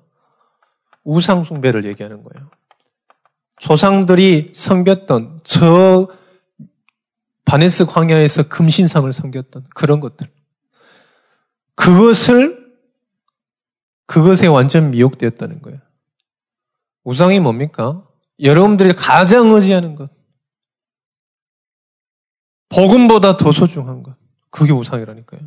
우상숭배를 1.04 1.84
얘기하는 1.86 2.22
거예요. 2.22 2.50
조상들이 3.58 4.52
섬겼던 4.54 5.40
저 5.44 6.08
바네스 7.44 7.86
광야에서 7.86 8.48
금신상을 8.48 9.12
섬겼던 9.12 9.66
그런 9.74 10.00
것들. 10.00 10.28
그것을 11.74 12.64
그것에 14.06 14.46
완전 14.46 14.90
미혹되었다는 14.90 15.62
거예요. 15.62 15.78
우상이 17.04 17.40
뭡니까? 17.40 18.02
여러분들이 18.40 18.92
가장 18.94 19.50
의지하는 19.50 19.94
것. 19.94 20.10
복음보다 22.74 23.36
더 23.36 23.52
소중한 23.52 24.02
것. 24.02 24.16
그게 24.50 24.72
우상이라니까요. 24.72 25.40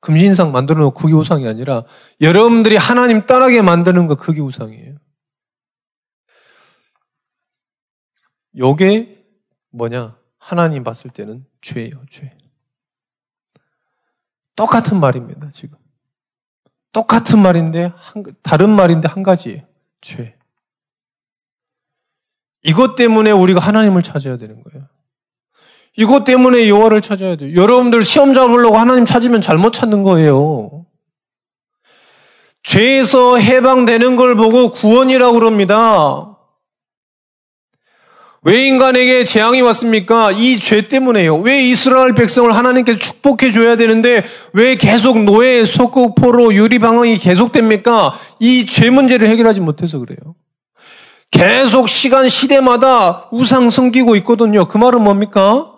금신상 0.00 0.52
만들어 0.52 0.80
놓고 0.80 1.00
그게 1.00 1.14
우상이 1.14 1.48
아니라 1.48 1.84
여러분들이 2.20 2.76
하나님 2.76 3.26
따라게 3.26 3.62
만드는 3.62 4.06
것 4.06 4.16
그게 4.16 4.40
우상이에요. 4.40 4.96
요게 8.56 9.24
뭐냐? 9.70 10.16
하나님 10.38 10.84
봤을 10.84 11.10
때는 11.10 11.44
죄예요, 11.60 12.04
죄. 12.08 12.36
똑같은 14.54 15.00
말입니다, 15.00 15.50
지금. 15.50 15.76
똑같은 16.92 17.40
말인데, 17.40 17.92
한, 17.94 18.22
다른 18.42 18.70
말인데 18.70 19.08
한 19.08 19.22
가지예요. 19.22 19.66
죄. 20.00 20.38
이것 22.62 22.96
때문에 22.96 23.32
우리가 23.32 23.60
하나님을 23.60 24.02
찾아야 24.02 24.38
되는 24.38 24.62
거예요. 24.62 24.88
이것 25.96 26.24
때문에 26.24 26.68
여호와를 26.68 27.00
찾아야 27.00 27.36
돼요. 27.36 27.54
여러분들 27.54 28.04
시험 28.04 28.34
잡으려고 28.34 28.76
하나님 28.76 29.04
찾으면 29.04 29.40
잘못 29.40 29.72
찾는 29.72 30.02
거예요. 30.02 30.84
죄에서 32.62 33.36
해방되는 33.38 34.16
걸 34.16 34.34
보고 34.34 34.72
구원이라고 34.72 35.32
그럽니다. 35.34 36.32
왜 38.42 38.66
인간에게 38.68 39.24
재앙이 39.24 39.60
왔습니까? 39.62 40.30
이 40.32 40.60
죄 40.60 40.88
때문에요. 40.88 41.36
왜 41.38 41.62
이스라엘 41.64 42.14
백성을 42.14 42.52
하나님께서 42.54 42.98
축복해 42.98 43.50
줘야 43.50 43.76
되는데 43.76 44.22
왜 44.52 44.76
계속 44.76 45.24
노예, 45.24 45.64
속국포로 45.64 46.54
유리방황이 46.54 47.18
계속됩니까? 47.18 48.14
이 48.40 48.66
죄 48.66 48.90
문제를 48.90 49.28
해결하지 49.28 49.60
못해서 49.62 49.98
그래요. 49.98 50.18
계속 51.32 51.88
시간 51.88 52.28
시대마다 52.28 53.28
우상 53.32 53.70
섬기고 53.70 54.14
있거든요. 54.16 54.68
그 54.68 54.78
말은 54.78 55.02
뭡니까? 55.02 55.72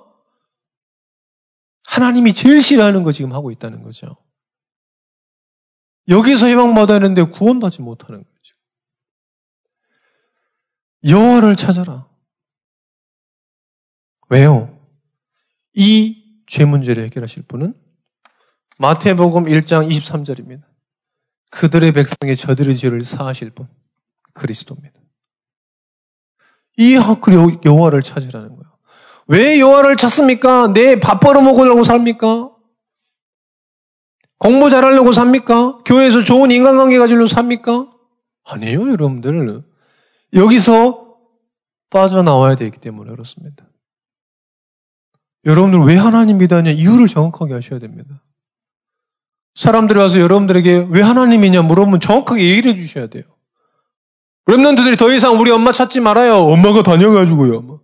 하나님이 1.88 2.32
제일 2.34 2.60
싫어하는 2.60 3.02
거 3.02 3.12
지금 3.12 3.32
하고 3.32 3.50
있다는 3.50 3.82
거죠. 3.82 4.16
여기서 6.08 6.46
해방받아야 6.46 6.96
하는데 6.96 7.22
구원받지 7.24 7.82
못하는 7.82 8.24
거죠. 8.24 8.54
여호와를 11.04 11.56
찾아라. 11.56 12.08
왜요? 14.30 14.78
이 15.74 16.18
죄 16.48 16.64
문제를 16.64 17.04
해결하실 17.04 17.42
분은 17.42 17.74
마태복음 18.78 19.44
1장 19.44 19.90
23절입니다. 19.90 20.62
그들의 21.50 21.92
백성의 21.92 22.36
저들의 22.36 22.76
죄를 22.76 23.02
사하실 23.02 23.50
분 23.50 23.68
그리스도입니다. 24.32 24.98
이 26.78 26.94
여호와를 27.64 28.02
찾으라는 28.02 28.48
거예요. 28.48 28.57
왜 29.28 29.60
여호와를 29.60 29.96
찾습니까? 29.96 30.68
내 30.68 30.98
밥 30.98 31.20
벌어 31.20 31.40
먹으려고 31.40 31.84
삽니까? 31.84 32.50
공부 34.38 34.70
잘하려고 34.70 35.12
삽니까? 35.12 35.78
교회에서 35.84 36.24
좋은 36.24 36.50
인간관계 36.50 36.98
가지려고 36.98 37.26
삽니까? 37.26 37.90
아니에요, 38.44 38.88
여러분들. 38.90 39.62
여기서 40.34 41.16
빠져나와야 41.90 42.54
되기 42.56 42.78
때문에 42.78 43.10
그렇습니다. 43.10 43.64
여러분들 45.44 45.80
왜 45.80 45.96
하나님 45.96 46.38
믿었냐 46.38 46.70
이유를 46.72 47.06
정확하게 47.08 47.54
아셔야 47.54 47.78
됩니다. 47.78 48.22
사람들이 49.54 49.98
와서 49.98 50.20
여러분들에게 50.20 50.88
왜 50.90 51.02
하나님이냐 51.02 51.62
물어보면 51.62 52.00
정확하게 52.00 52.48
얘기를 52.50 52.70
해주셔야 52.72 53.08
돼요. 53.08 53.24
랩런트들이 54.46 54.98
더 54.98 55.12
이상 55.12 55.38
우리 55.40 55.50
엄마 55.50 55.72
찾지 55.72 56.00
말아요. 56.00 56.36
엄마가 56.36 56.82
다녀가지고요. 56.82 57.58
엄마. 57.58 57.78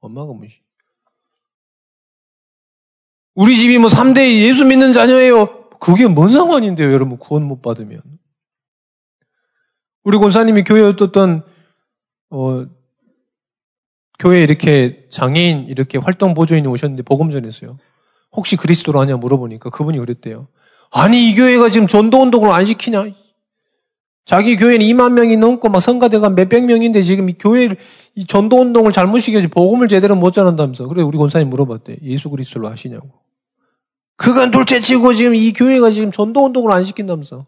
엄마가 0.00 0.32
무시. 0.32 0.60
우리 3.38 3.56
집이 3.56 3.78
뭐 3.78 3.88
3대 3.88 4.40
예수 4.40 4.64
믿는 4.64 4.92
자녀예요. 4.92 5.68
그게 5.78 6.08
뭔 6.08 6.32
상관인데요, 6.32 6.92
여러분. 6.92 7.18
구원 7.18 7.44
못 7.44 7.62
받으면. 7.62 8.02
우리 10.02 10.18
권사님이 10.18 10.64
교회에 10.64 10.82
어떤, 10.82 11.44
어, 12.30 12.66
교회에 14.18 14.42
이렇게 14.42 15.06
장애인 15.10 15.66
이렇게 15.68 15.98
활동 15.98 16.34
보조인이 16.34 16.66
오셨는데 16.66 17.04
전했어요. 17.30 17.78
혹시 18.32 18.56
그리스도로 18.56 18.98
하냐 18.98 19.18
물어보니까 19.18 19.70
그분이 19.70 19.98
그랬대요. 19.98 20.48
아니, 20.90 21.30
이 21.30 21.36
교회가 21.36 21.68
지금 21.68 21.86
전도 21.86 22.20
운동을 22.20 22.50
안 22.50 22.64
시키냐? 22.64 23.04
자기 24.24 24.56
교회는 24.56 24.84
2만 24.84 25.12
명이 25.12 25.36
넘고 25.36 25.68
막 25.68 25.78
성가대가 25.78 26.30
몇백 26.30 26.64
명인데 26.64 27.02
지금 27.02 27.28
이 27.28 27.34
교회 27.38 27.68
이 28.16 28.26
전도 28.26 28.60
운동을 28.60 28.90
잘못 28.90 29.20
시켜지 29.20 29.46
복음을 29.46 29.86
제대로 29.86 30.16
못 30.16 30.32
전한다면서. 30.32 30.88
그래 30.88 31.02
우리 31.02 31.16
권사님 31.16 31.48
물어봤대. 31.50 31.98
예수 32.02 32.28
그리스도로 32.30 32.68
하시냐고. 32.68 33.27
그건 34.18 34.50
둘째치고 34.50 35.14
지금 35.14 35.34
이 35.36 35.52
교회가 35.52 35.92
지금 35.92 36.10
전도 36.10 36.44
운동을 36.44 36.72
안 36.72 36.84
시킨다면서. 36.84 37.46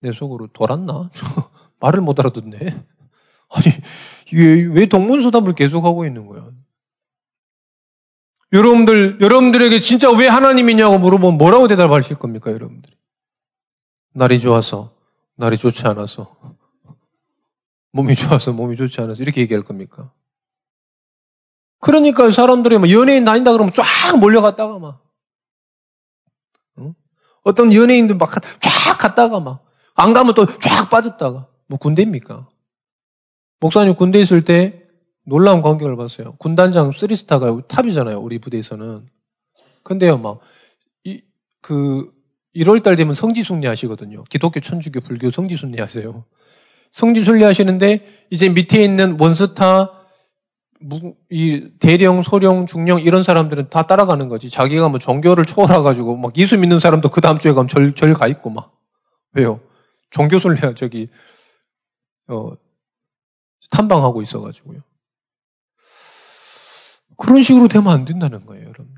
내 0.00 0.12
속으로 0.12 0.48
돌았나? 0.48 1.10
말을 1.78 2.00
못 2.00 2.18
알아듣네. 2.18 2.58
아니, 2.58 3.66
왜, 4.32 4.62
왜 4.66 4.86
동문서답을 4.86 5.54
계속하고 5.54 6.04
있는 6.04 6.26
거야? 6.26 6.50
여러분들, 8.52 9.18
여러분들에게 9.20 9.78
진짜 9.78 10.10
왜 10.10 10.26
하나님이냐고 10.26 10.98
물어보면 10.98 11.38
뭐라고 11.38 11.68
대답하실 11.68 12.18
겁니까, 12.18 12.50
여러분들이? 12.50 12.96
날이 14.12 14.40
좋아서, 14.40 14.96
날이 15.36 15.56
좋지 15.56 15.86
않아서, 15.86 16.36
몸이 17.92 18.16
좋아서, 18.16 18.52
몸이 18.52 18.74
좋지 18.74 19.00
않아서, 19.00 19.22
이렇게 19.22 19.40
얘기할 19.40 19.62
겁니까? 19.62 20.12
그러니까 21.84 22.30
사람들이 22.30 22.78
막 22.78 22.90
연예인 22.90 23.26
다닌다 23.26 23.52
그러면 23.52 23.70
쫙 23.74 24.18
몰려갔다가 24.18 24.78
막, 24.78 25.02
응? 26.78 26.94
어떤 27.42 27.74
연예인들 27.74 28.16
막쫙 28.16 28.40
갔다가 28.98 29.38
막, 29.38 29.66
안 29.94 30.14
가면 30.14 30.32
또 30.32 30.46
쫙 30.46 30.88
빠졌다가, 30.88 31.46
뭐 31.66 31.78
군대입니까? 31.78 32.48
목사님 33.60 33.96
군대 33.96 34.18
있을 34.18 34.44
때 34.44 34.82
놀라운 35.26 35.60
광경을 35.60 35.94
봤어요. 35.96 36.36
군단장 36.38 36.88
3스타가 36.88 37.68
탑이잖아요. 37.68 38.18
우리 38.18 38.38
부대에서는. 38.38 39.06
근데요, 39.82 40.16
막, 40.16 40.40
이, 41.04 41.20
그, 41.60 42.10
1월 42.56 42.82
달 42.82 42.96
되면 42.96 43.12
성지 43.12 43.42
순례 43.42 43.68
하시거든요. 43.68 44.24
기독교, 44.30 44.60
천주교, 44.60 45.00
불교 45.00 45.30
성지 45.30 45.58
순례 45.58 45.82
하세요. 45.82 46.24
성지 46.92 47.22
순례 47.22 47.44
하시는데, 47.44 48.26
이제 48.30 48.48
밑에 48.48 48.82
있는 48.82 49.18
one 49.20 49.51
star, 49.51 50.03
이 51.30 51.68
대령, 51.80 52.22
소령, 52.22 52.66
중령 52.66 53.00
이런 53.00 53.22
사람들은 53.22 53.70
다 53.70 53.86
따라가는 53.86 54.28
거지. 54.28 54.50
자기가 54.50 54.88
뭐 54.88 54.98
종교를 54.98 55.44
초월해가지고 55.46 56.16
막 56.16 56.36
예수 56.36 56.58
믿는 56.58 56.78
사람도 56.78 57.08
그 57.10 57.20
다음 57.20 57.38
주에 57.38 57.52
가면 57.52 57.68
절, 57.68 57.94
절 57.94 58.14
가 58.14 58.28
있고 58.28 58.50
막. 58.50 58.72
왜요? 59.32 59.60
종교순례 60.10 60.74
저기, 60.74 61.08
어, 62.28 62.52
탐방하고 63.70 64.22
있어가지고요. 64.22 64.80
그런 67.16 67.42
식으로 67.42 67.68
되면 67.68 67.92
안 67.92 68.04
된다는 68.04 68.44
거예요, 68.46 68.62
여러분들. 68.64 68.94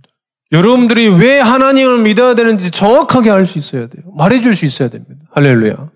여러분들이 0.52 1.08
왜 1.08 1.40
하나님을 1.40 1.98
믿어야 2.02 2.34
되는지 2.34 2.70
정확하게 2.70 3.30
알 3.30 3.46
수 3.46 3.58
있어야 3.58 3.88
돼요. 3.88 4.04
말해줄 4.14 4.54
수 4.56 4.64
있어야 4.66 4.88
됩니다. 4.88 5.24
할렐루야. 5.32 5.90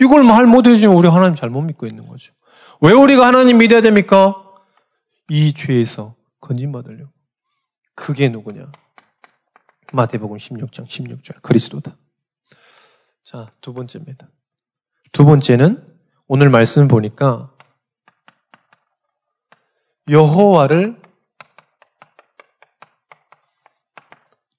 이걸 0.00 0.24
말 0.24 0.46
못해주면 0.46 0.96
우리 0.96 1.08
하나님 1.08 1.34
잘못 1.34 1.60
믿고 1.62 1.86
있는 1.86 2.06
거죠. 2.08 2.32
왜 2.80 2.92
우리가 2.92 3.26
하나님 3.26 3.58
믿어야 3.58 3.80
됩니까? 3.80 4.43
이 5.28 5.52
죄에서 5.54 6.16
건진받으려고. 6.40 7.12
그게 7.94 8.28
누구냐? 8.28 8.70
마태복음 9.92 10.36
16장 10.36 10.86
16절 10.86 11.40
그리스도다. 11.42 11.96
자, 13.22 13.52
두 13.60 13.72
번째입니다. 13.72 14.28
두 15.12 15.24
번째는 15.24 15.96
오늘 16.26 16.50
말씀 16.50 16.88
보니까 16.88 17.54
여호와를 20.08 21.00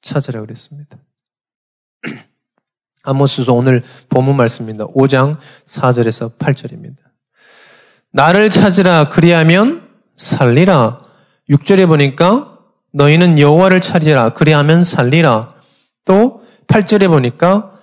찾으라 0.02 0.42
그랬습니다. 0.42 0.98
아모스서 3.04 3.54
오늘 3.54 3.84
본문 4.10 4.38
말씀입니다. 4.38 4.86
5장 4.88 5.38
4절에서 5.66 6.38
8절입니다. 6.38 6.98
나를 8.12 8.50
찾으라 8.50 9.10
그리하면 9.10 9.85
살리라. 10.16 11.00
6절에 11.50 11.88
보니까 11.88 12.60
너희는 12.94 13.40
여호와를 13.40 13.82
찾으라 13.82 14.30
그리하면 14.30 14.84
살리라. 14.84 15.54
또 16.06 16.44
8절에 16.68 17.08
보니까 17.08 17.80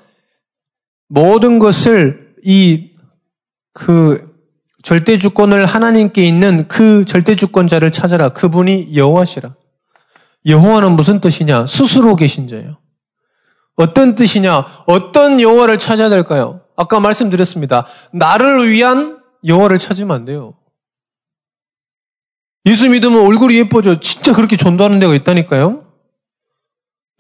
모든 1.09 1.59
것을 1.59 2.35
이 2.45 2.93
그 3.73 4.31
절대 4.83 5.19
주권을 5.19 5.65
하나님께 5.67 6.27
있는 6.27 6.67
그 6.69 7.05
절대 7.05 7.37
주권자를 7.37 7.93
찾아라. 7.93 8.31
그분이 8.31 8.97
여호와시라. 8.97 9.55
여호와는 10.47 10.93
무슨 10.93 11.21
뜻이냐? 11.21 11.67
스스로 11.67 12.17
계신 12.17 12.49
자예요. 12.49 12.79
어떤 13.77 14.15
뜻이냐? 14.17 14.67
어떤 14.87 15.41
여호와를 15.41 15.79
찾아야 15.79 16.09
될까요? 16.09 16.61
아까 16.77 17.01
말씀드렸습니다. 17.01 17.87
나를 18.13 18.69
위한 18.69 19.19
여호와를 19.47 19.79
찾으면 19.79 20.15
안 20.17 20.25
돼요. 20.25 20.55
예수 22.67 22.89
믿으면 22.89 23.27
얼굴이 23.27 23.57
예뻐져. 23.59 23.99
진짜 24.01 24.33
그렇게 24.33 24.57
전도하는 24.57 25.01
데가 25.01 25.15
있다니까요. 25.15 25.85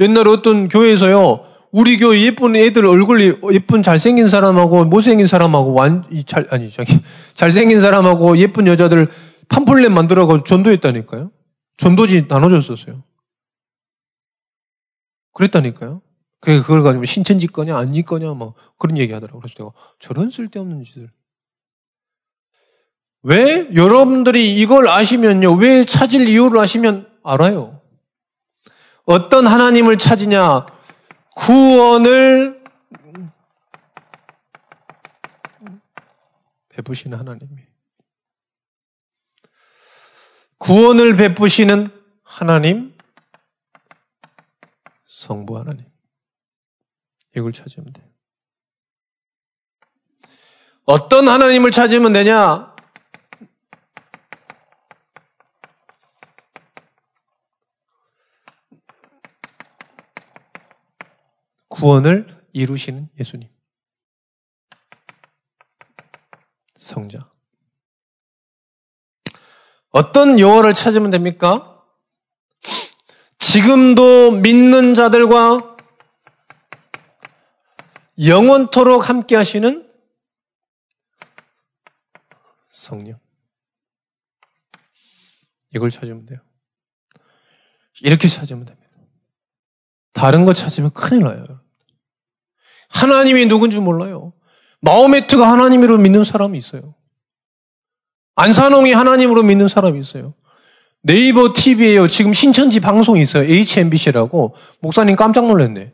옛날에 0.00 0.30
어떤 0.30 0.68
교회에서요. 0.68 1.46
우리 1.72 1.96
교회 1.98 2.20
예쁜 2.22 2.54
애들 2.54 2.84
얼굴이 2.84 3.34
예쁜 3.52 3.82
잘생긴 3.82 4.28
사람하고 4.28 4.84
못생긴 4.84 5.26
사람하고 5.26 5.72
완, 5.72 6.04
잘, 6.26 6.46
아니, 6.50 6.70
저기, 6.70 6.98
잘생긴 7.34 7.80
사람하고 7.80 8.36
예쁜 8.38 8.66
여자들 8.66 9.08
팜플렛 9.48 9.90
만들어가지고 9.90 10.44
전도했다니까요. 10.44 11.30
전도지 11.78 12.26
나눠줬었어요. 12.28 13.02
그랬다니까요. 15.32 16.02
그래 16.40 16.58
그걸 16.60 16.82
가지고 16.82 17.04
신천지 17.04 17.46
거냐 17.46 17.76
안지 17.78 18.02
거냐 18.02 18.32
뭐 18.34 18.54
그런 18.76 18.98
얘기 18.98 19.12
하더라고. 19.12 19.40
그래서 19.40 19.54
내가 19.58 19.72
저런 19.98 20.30
쓸데없는 20.30 20.84
짓을. 20.84 21.10
왜? 23.22 23.72
여러분들이 23.74 24.56
이걸 24.56 24.88
아시면요. 24.88 25.54
왜 25.54 25.84
찾을 25.84 26.28
이유를 26.28 26.58
아시면 26.58 27.08
알아요. 27.22 27.80
어떤 29.04 29.46
하나님을 29.46 29.98
찾으냐? 29.98 30.66
구원을 31.36 32.62
베푸시는 36.70 37.18
하나님이. 37.18 37.62
구원을 40.58 41.16
베푸시는 41.16 41.88
하나님, 42.22 42.96
성부 45.04 45.58
하나님. 45.58 45.84
이걸 47.36 47.52
찾으면 47.52 47.92
돼요. 47.92 48.06
어떤 50.84 51.28
하나님을 51.28 51.70
찾으면 51.70 52.12
되냐? 52.12 52.71
구원을 61.82 62.46
이루시는 62.52 63.08
예수님. 63.18 63.48
성자. 66.76 67.28
어떤 69.90 70.38
여호와를 70.38 70.74
찾으면 70.74 71.10
됩니까? 71.10 71.84
지금도 73.36 74.30
믿는 74.30 74.94
자들과 74.94 75.76
영원토록 78.24 79.08
함께 79.08 79.34
하시는 79.34 79.92
성령. 82.70 83.18
이걸 85.74 85.90
찾으면 85.90 86.26
돼요. 86.26 86.38
이렇게 88.02 88.28
찾으면 88.28 88.66
됩니다. 88.66 88.88
다른 90.12 90.44
거 90.44 90.54
찾으면 90.54 90.92
큰일 90.92 91.24
나요. 91.24 91.61
하나님이 92.92 93.46
누군지 93.46 93.78
몰라요. 93.78 94.32
마호메트가 94.80 95.50
하나님으로 95.50 95.98
믿는 95.98 96.24
사람이 96.24 96.56
있어요. 96.58 96.94
안산홍이 98.36 98.92
하나님으로 98.92 99.42
믿는 99.42 99.68
사람이 99.68 99.98
있어요. 100.00 100.34
네이버 101.02 101.52
TV에요. 101.54 102.06
지금 102.08 102.32
신천지 102.32 102.80
방송이 102.80 103.20
있어요. 103.20 103.44
HMBC라고. 103.44 104.54
목사님 104.80 105.16
깜짝 105.16 105.46
놀랐네. 105.46 105.92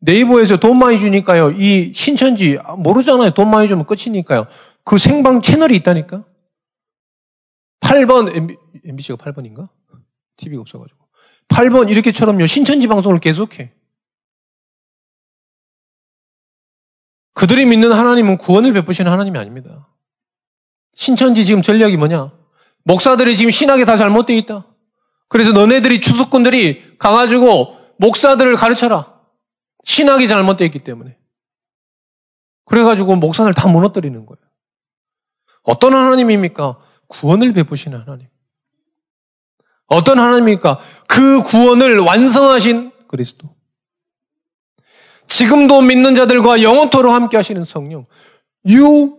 네이버에서 0.00 0.58
돈 0.58 0.78
많이 0.78 0.98
주니까요. 0.98 1.52
이 1.52 1.92
신천지 1.94 2.58
모르잖아요. 2.78 3.30
돈 3.30 3.50
많이 3.50 3.66
주면 3.66 3.86
끝이니까요. 3.86 4.46
그 4.84 4.98
생방 4.98 5.40
채널이 5.40 5.74
있다니까. 5.76 6.24
8번 7.80 8.34
MB, 8.34 8.56
MBC가 8.84 9.16
8번인가? 9.16 9.68
TV가 10.36 10.60
없어가지고. 10.60 10.98
8번 11.48 11.90
이렇게처럼요. 11.90 12.46
신천지 12.46 12.86
방송을 12.86 13.18
계속해. 13.18 13.72
그들이 17.36 17.66
믿는 17.66 17.92
하나님은 17.92 18.38
구원을 18.38 18.72
베푸시는 18.72 19.12
하나님이 19.12 19.38
아닙니다. 19.38 19.86
신천지 20.94 21.44
지금 21.44 21.60
전략이 21.60 21.98
뭐냐? 21.98 22.32
목사들이 22.84 23.36
지금 23.36 23.50
신학에 23.50 23.84
다 23.84 23.94
잘못되어 23.96 24.36
있다. 24.36 24.66
그래서 25.28 25.52
너네들이 25.52 26.00
추수꾼들이 26.00 26.96
가가지고 26.98 27.76
목사들을 27.98 28.54
가르쳐라. 28.54 29.20
신학이 29.84 30.28
잘못되어 30.28 30.64
있기 30.64 30.78
때문에. 30.82 31.18
그래가지고 32.64 33.16
목사들 33.16 33.52
다 33.52 33.68
무너뜨리는 33.68 34.24
거예요. 34.24 34.40
어떤 35.62 35.92
하나님입니까? 35.92 36.78
구원을 37.08 37.52
베푸시는 37.52 38.00
하나님. 38.00 38.28
어떤 39.88 40.18
하나님입니까? 40.18 40.78
그 41.06 41.42
구원을 41.42 41.98
완성하신 41.98 42.92
그리스도. 43.08 43.55
지금도 45.28 45.82
믿는 45.82 46.14
자들과 46.14 46.62
영원토록 46.62 47.12
함께 47.12 47.36
하시는 47.36 47.62
성령. 47.64 48.06
유 48.68 49.18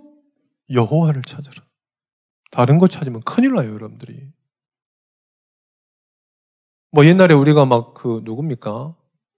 여호와를 0.71 1.21
찾아라. 1.23 1.65
다른 2.51 2.77
거 2.77 2.87
찾으면 2.87 3.21
큰일 3.21 3.53
나요, 3.53 3.73
여러분들이. 3.73 4.31
뭐 6.91 7.05
옛날에 7.05 7.33
우리가 7.33 7.65
막 7.65 7.93
그 7.93 8.21
누굽니까? 8.23 8.95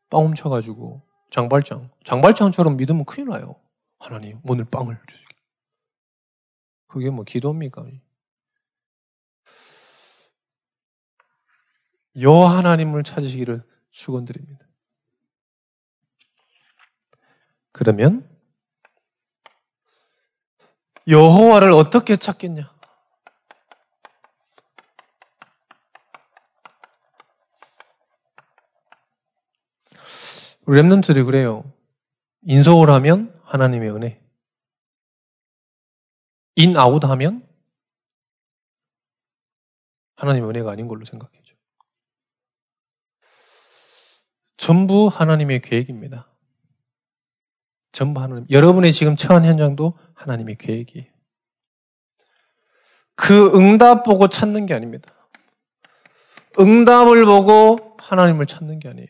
빵 0.10 0.26
훔쳐가지고 0.26 1.02
장발장, 1.32 1.92
장발장처럼 2.04 2.78
믿으면 2.78 3.06
큰일 3.06 3.30
나요. 3.30 3.56
하나님 4.00 4.40
오늘 4.44 4.66
빵을 4.66 4.98
주시게. 5.08 5.36
그게 6.88 7.10
뭐 7.10 7.24
기도입니까? 7.24 7.86
여 12.22 12.32
하나님을 12.32 13.04
찾으시기를 13.04 13.64
축원드립니다. 13.92 14.66
그러면 17.72 18.28
여호와를 21.08 21.72
어떻게 21.72 22.16
찾겠냐? 22.16 22.80
remnant들이 30.68 31.26
그래요. 31.26 31.74
in 32.44 32.57
서울 32.57 32.92
하면 32.92 33.42
하나님의 33.44 33.90
은혜. 33.90 34.22
in 36.56 36.75
out 36.75 37.04
하면 37.04 37.48
하나님의 40.18 40.50
은혜가 40.50 40.72
아닌 40.72 40.88
걸로 40.88 41.06
생각해죠. 41.06 41.56
전부 44.58 45.08
하나님의 45.08 45.62
계획입니다. 45.62 46.29
전부 47.92 48.22
하나님. 48.22 48.46
여러분의 48.50 48.94
지금 48.94 49.16
처한 49.16 49.46
현장도 49.46 49.98
하나님의 50.14 50.58
계획이에요. 50.58 51.08
그 53.16 53.58
응답 53.58 54.04
보고 54.04 54.28
찾는 54.30 54.66
게 54.66 54.74
아닙니다. 54.74 55.12
응답을 56.60 57.26
보고 57.26 57.96
하나님을 58.00 58.46
찾는 58.46 58.80
게 58.80 58.90
아니에요. 58.90 59.08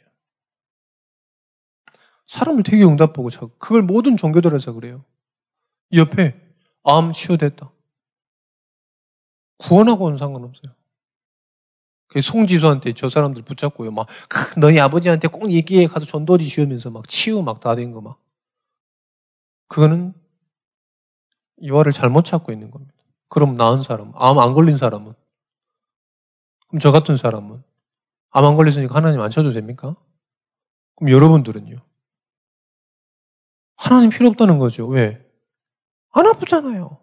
사람을 2.27 2.63
되게 2.63 2.83
응답 2.83 3.13
보고 3.13 3.29
찾고 3.29 3.57
그걸 3.57 3.81
모든 3.81 4.17
종교들에서 4.17 4.73
그래요. 4.73 5.05
옆에 5.93 6.39
암 6.83 7.11
치유됐다. 7.11 7.71
구원하고는 9.57 10.17
상관없어요. 10.17 10.73
송지수한테 12.21 12.93
저 12.93 13.09
사람들 13.09 13.43
붙잡고요. 13.43 13.91
막, 13.91 14.07
너희 14.59 14.79
아버지한테 14.79 15.27
꼭 15.27 15.51
얘기해 15.51 15.87
가서 15.87 16.05
전도지 16.05 16.47
지으면서 16.47 16.89
막 16.89 17.07
치유 17.07 17.41
막 17.41 17.59
다 17.59 17.75
된 17.75 17.91
거 17.91 18.01
막. 18.01 18.18
그거는 19.69 20.13
이화를 21.57 21.93
잘못 21.93 22.25
찾고 22.25 22.51
있는 22.51 22.69
겁니다. 22.71 22.93
그럼 23.29 23.55
나은 23.55 23.83
사람, 23.83 24.11
암 24.15 24.37
안 24.39 24.53
걸린 24.53 24.77
사람은? 24.77 25.13
그럼 26.67 26.79
저 26.79 26.91
같은 26.91 27.15
사람은? 27.17 27.63
암 28.31 28.45
안 28.45 28.55
걸렸으니까 28.55 28.93
하나님 28.95 29.21
안 29.21 29.29
쳐도 29.29 29.53
됩니까? 29.53 29.95
그럼 30.95 31.11
여러분들은요? 31.11 31.77
하나님 33.75 34.09
필요 34.09 34.27
없다는 34.29 34.57
거죠. 34.59 34.85
왜? 34.87 35.25
안 36.11 36.27
아프잖아요. 36.27 36.97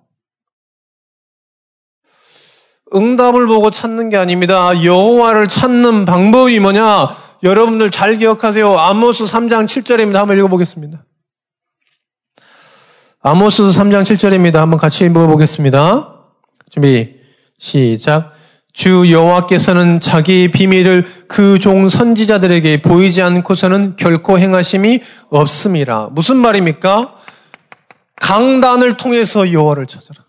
응답을 2.94 3.46
보고 3.46 3.70
찾는 3.70 4.08
게 4.10 4.16
아닙니다. 4.16 4.84
여호와를 4.84 5.48
찾는 5.48 6.04
방법이 6.04 6.60
뭐냐? 6.60 7.16
여러분들 7.42 7.90
잘 7.90 8.16
기억하세요. 8.16 8.78
아모스 8.78 9.24
3장 9.24 9.64
7절입니다. 9.66 10.14
한번 10.14 10.36
읽어보겠습니다. 10.38 11.04
아모스 13.22 13.62
3장 13.64 14.02
7절입니다. 14.02 14.54
한번 14.54 14.78
같이 14.78 15.04
읽어보겠습니다. 15.04 16.24
준비, 16.70 17.16
시작. 17.58 18.34
주 18.72 19.10
여호와께서는 19.10 20.00
자기 20.00 20.50
비밀을 20.50 21.06
그 21.28 21.58
종 21.58 21.88
선지자들에게 21.88 22.82
보이지 22.82 23.22
않고서는 23.22 23.96
결코 23.96 24.38
행하심이 24.38 25.00
없습니다. 25.30 26.08
무슨 26.12 26.36
말입니까? 26.36 27.14
강단을 28.20 28.96
통해서 28.96 29.50
여호와를 29.50 29.86
찾아라. 29.86 30.24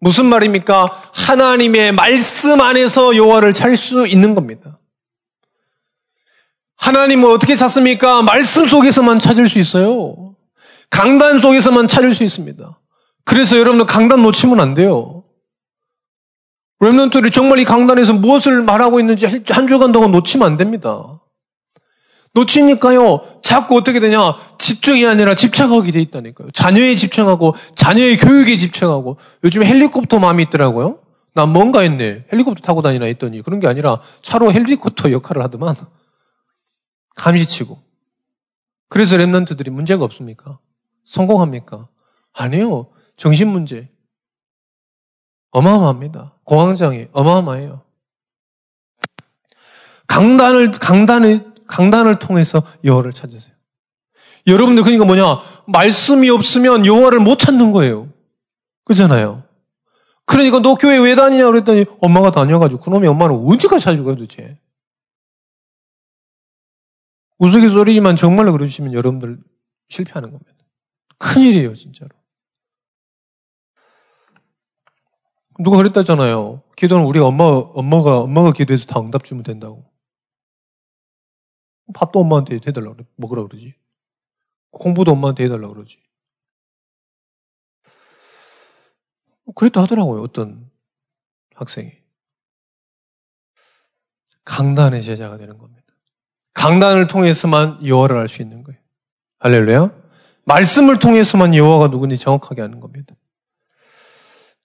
무슨 0.00 0.26
말입니까? 0.26 0.86
하나님의 1.12 1.92
말씀 1.92 2.60
안에서 2.60 3.16
여호와를 3.16 3.52
찾을 3.52 3.76
수 3.76 4.06
있는 4.06 4.34
겁니다. 4.34 4.78
하나님은 6.78 7.30
어떻게 7.30 7.54
찾습니까? 7.54 8.22
말씀 8.22 8.66
속에서만 8.66 9.18
찾을 9.18 9.48
수 9.48 9.58
있어요. 9.58 10.25
강단 10.90 11.38
속에서만 11.38 11.88
찾을 11.88 12.14
수 12.14 12.24
있습니다. 12.24 12.78
그래서 13.24 13.58
여러분들 13.58 13.86
강단 13.86 14.22
놓치면 14.22 14.60
안 14.60 14.74
돼요. 14.74 15.24
랩런트들이 16.80 17.32
정말 17.32 17.58
이 17.58 17.64
강단에서 17.64 18.12
무엇을 18.14 18.62
말하고 18.62 19.00
있는지 19.00 19.26
한 19.26 19.66
주간 19.66 19.92
동안 19.92 20.12
놓치면 20.12 20.46
안 20.46 20.56
됩니다. 20.56 21.20
놓치니까요, 22.34 23.40
자꾸 23.42 23.78
어떻게 23.78 23.98
되냐, 23.98 24.36
집중이 24.58 25.06
아니라 25.06 25.34
집착하게 25.34 25.90
돼 25.90 26.00
있다니까요. 26.02 26.50
자녀에 26.50 26.94
집중하고, 26.94 27.54
자녀의 27.74 28.18
교육에 28.18 28.58
집중하고, 28.58 29.16
요즘 29.42 29.64
헬리콥터 29.64 30.18
마음이 30.18 30.42
있더라고요. 30.44 30.98
난 31.34 31.48
뭔가 31.48 31.80
했네. 31.80 32.26
헬리콥터 32.30 32.60
타고 32.60 32.82
다니나 32.82 33.06
했더니, 33.06 33.40
그런 33.40 33.58
게 33.58 33.66
아니라 33.66 34.02
차로 34.20 34.52
헬리콥터 34.52 35.12
역할을 35.12 35.42
하더만, 35.44 35.76
감시치고. 37.16 37.82
그래서 38.90 39.16
랩런트들이 39.16 39.70
문제가 39.70 40.04
없습니까? 40.04 40.58
성공합니까? 41.06 41.88
아니요. 42.34 42.88
정신 43.16 43.48
문제. 43.48 43.88
어마어마합니다. 45.52 46.34
공황장애 46.44 47.08
어마어마해요. 47.12 47.82
강단을 50.06 50.70
강단을 50.72 51.54
강단을 51.66 52.18
통해서 52.18 52.62
여호와를 52.84 53.12
찾으세요. 53.12 53.54
여러분들 54.46 54.84
그러니까 54.84 55.04
뭐냐? 55.04 55.40
말씀이 55.66 56.28
없으면 56.30 56.86
여호와를 56.86 57.18
못 57.20 57.38
찾는 57.38 57.72
거예요. 57.72 58.12
그잖아요. 58.84 59.42
그러니까 60.26 60.60
너 60.60 60.74
교회 60.74 60.98
왜 60.98 61.14
다니냐 61.14 61.46
그랬더니 61.46 61.86
엄마가 62.00 62.32
다녀가지고 62.32 62.82
그놈의 62.82 63.08
엄마는 63.08 63.34
언제까지 63.34 63.84
찾을 63.84 64.04
거야 64.04 64.14
도대체? 64.14 64.58
우스갯소리지만 67.38 68.16
정말로 68.16 68.52
그러시면 68.52 68.92
여러분들 68.92 69.38
실패하는 69.88 70.30
겁니다. 70.30 70.55
큰일이에요 71.18 71.74
진짜로. 71.74 72.10
누가 75.58 75.78
그랬다잖아요. 75.78 76.62
기도는 76.76 77.06
우리가 77.06 77.26
엄마, 77.26 77.44
엄마가, 77.44 78.20
엄마가 78.20 78.52
기도해서 78.52 78.86
다 78.86 79.00
응답 79.00 79.24
주면 79.24 79.42
된다고. 79.42 79.90
밥도 81.94 82.20
엄마한테 82.20 82.56
해달라 82.66 82.92
그래. 82.92 83.06
먹으라 83.16 83.42
그러지. 83.44 83.74
공부도 84.70 85.12
엄마한테 85.12 85.44
해달라 85.44 85.68
그러지. 85.68 86.02
그랬다 89.54 89.82
하더라고요. 89.82 90.22
어떤 90.22 90.70
학생이. 91.54 91.92
강단의 94.44 95.02
제자가 95.02 95.38
되는 95.38 95.56
겁니다. 95.56 95.86
강단을 96.52 97.08
통해서만 97.08 97.84
여호와를 97.86 98.18
알 98.18 98.28
수 98.28 98.42
있는 98.42 98.62
거예요. 98.62 98.80
할렐루야. 99.38 100.05
말씀을 100.46 100.98
통해서만 100.98 101.54
여호와가 101.54 101.88
누군지 101.90 102.16
정확하게 102.16 102.62
아는 102.62 102.80
겁니다. 102.80 103.14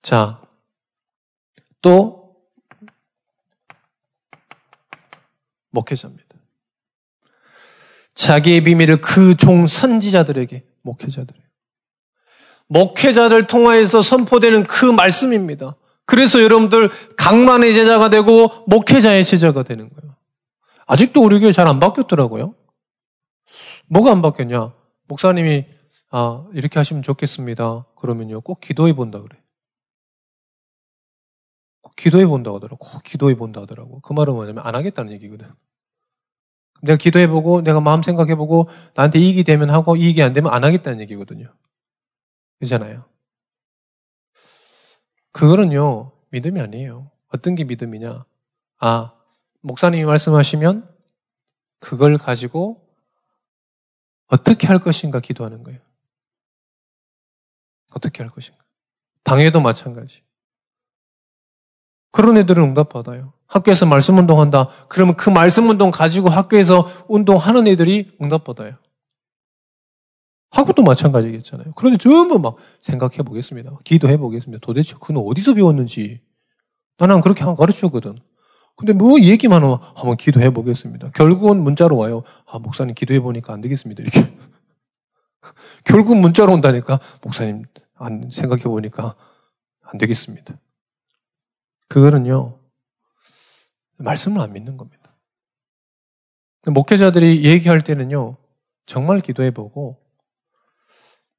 자, 0.01 0.41
또 1.81 2.35
목회자입니다. 5.71 6.25
자기의 8.13 8.63
비밀을 8.63 9.01
그 9.01 9.35
종 9.35 9.67
선지자들에게 9.67 10.63
목회자들에게 10.83 11.45
목회자들 12.67 13.47
통하여서 13.47 14.01
선포되는 14.01 14.63
그 14.63 14.85
말씀입니다. 14.85 15.75
그래서 16.05 16.41
여러분들 16.41 16.89
강만의 17.17 17.73
제자가 17.73 18.09
되고 18.09 18.49
목회자의 18.67 19.25
제자가 19.25 19.63
되는 19.63 19.89
거예요. 19.89 20.15
아직도 20.85 21.21
우리 21.23 21.39
교회 21.39 21.51
잘 21.51 21.67
안 21.67 21.79
바뀌었더라고요. 21.79 22.53
뭐가 23.87 24.11
안 24.11 24.21
바뀌었냐? 24.21 24.73
목사님이 25.11 25.65
아 26.09 26.47
이렇게 26.53 26.79
하시면 26.79 27.03
좋겠습니다. 27.03 27.85
그러면요 27.97 28.39
꼭 28.39 28.61
기도해 28.61 28.93
본다 28.93 29.21
그래. 29.21 29.37
꼭 31.81 31.95
기도해 31.97 32.25
본다 32.27 32.53
하더라고. 32.53 32.77
꼭 32.77 33.03
기도해 33.03 33.35
본다 33.35 33.61
하더라고. 33.61 33.99
그 33.99 34.13
말은 34.13 34.33
뭐냐면 34.33 34.65
안 34.65 34.73
하겠다는 34.73 35.11
얘기거든. 35.13 35.51
내가 36.83 36.97
기도해 36.97 37.27
보고, 37.27 37.61
내가 37.61 37.79
마음 37.79 38.01
생각해 38.01 38.35
보고, 38.35 38.69
나한테 38.95 39.19
이익이 39.19 39.43
되면 39.43 39.69
하고, 39.69 39.95
이익이 39.95 40.23
안 40.23 40.33
되면 40.33 40.51
안 40.51 40.63
하겠다는 40.63 40.99
얘기거든요. 41.01 41.53
그잖아요. 42.59 43.05
그거는요, 45.31 46.11
믿음이 46.29 46.59
아니에요. 46.59 47.11
어떤 47.27 47.53
게 47.53 47.65
믿음이냐? 47.65 48.25
아, 48.79 49.13
목사님이 49.61 50.05
말씀하시면, 50.05 50.89
그걸 51.79 52.17
가지고, 52.17 52.90
어떻게 54.31 54.67
할 54.67 54.79
것인가 54.79 55.19
기도하는 55.19 55.63
거예요. 55.63 55.79
어떻게 57.93 58.23
할 58.23 58.31
것인가. 58.31 58.63
당해도 59.23 59.61
마찬가지. 59.61 60.23
그런 62.11 62.37
애들은 62.37 62.63
응답받아요. 62.63 63.33
학교에서 63.47 63.85
말씀 63.85 64.17
운동한다. 64.17 64.69
그러면 64.87 65.15
그 65.15 65.29
말씀 65.29 65.69
운동 65.69 65.91
가지고 65.91 66.29
학교에서 66.29 66.87
운동하는 67.07 67.67
애들이 67.67 68.15
응답받아요. 68.21 68.77
학교도 70.51 70.83
마찬가지겠잖아요. 70.83 71.73
그런데 71.75 71.97
전부 71.97 72.39
막 72.39 72.57
생각해 72.81 73.17
보겠습니다. 73.17 73.77
기도해 73.83 74.17
보겠습니다. 74.17 74.59
도대체 74.61 74.95
그는 74.99 75.21
어디서 75.25 75.53
배웠는지. 75.53 76.21
나는 76.97 77.21
그렇게 77.21 77.43
가르쳤거든. 77.43 78.19
근데 78.75 78.93
뭐 78.93 79.19
얘기만 79.19 79.63
하면 79.63 79.79
한번 79.81 80.17
기도해 80.17 80.51
보겠습니다. 80.51 81.11
결국은 81.11 81.61
문자로 81.63 81.97
와요. 81.97 82.23
아, 82.47 82.59
목사님 82.59 82.95
기도해 82.95 83.19
보니까 83.19 83.53
안 83.53 83.61
되겠습니다. 83.61 84.01
이렇게. 84.03 84.35
결국 85.85 86.17
문자로 86.17 86.53
온다니까. 86.53 86.99
목사님 87.21 87.65
안 87.95 88.29
생각해 88.31 88.63
보니까 88.63 89.15
안 89.81 89.97
되겠습니다. 89.97 90.59
그거는요, 91.87 92.57
말씀을 93.97 94.41
안 94.41 94.53
믿는 94.53 94.77
겁니다. 94.77 95.15
목회자들이 96.65 97.43
얘기할 97.43 97.83
때는요, 97.83 98.37
정말 98.85 99.19
기도해 99.19 99.51
보고, 99.51 99.99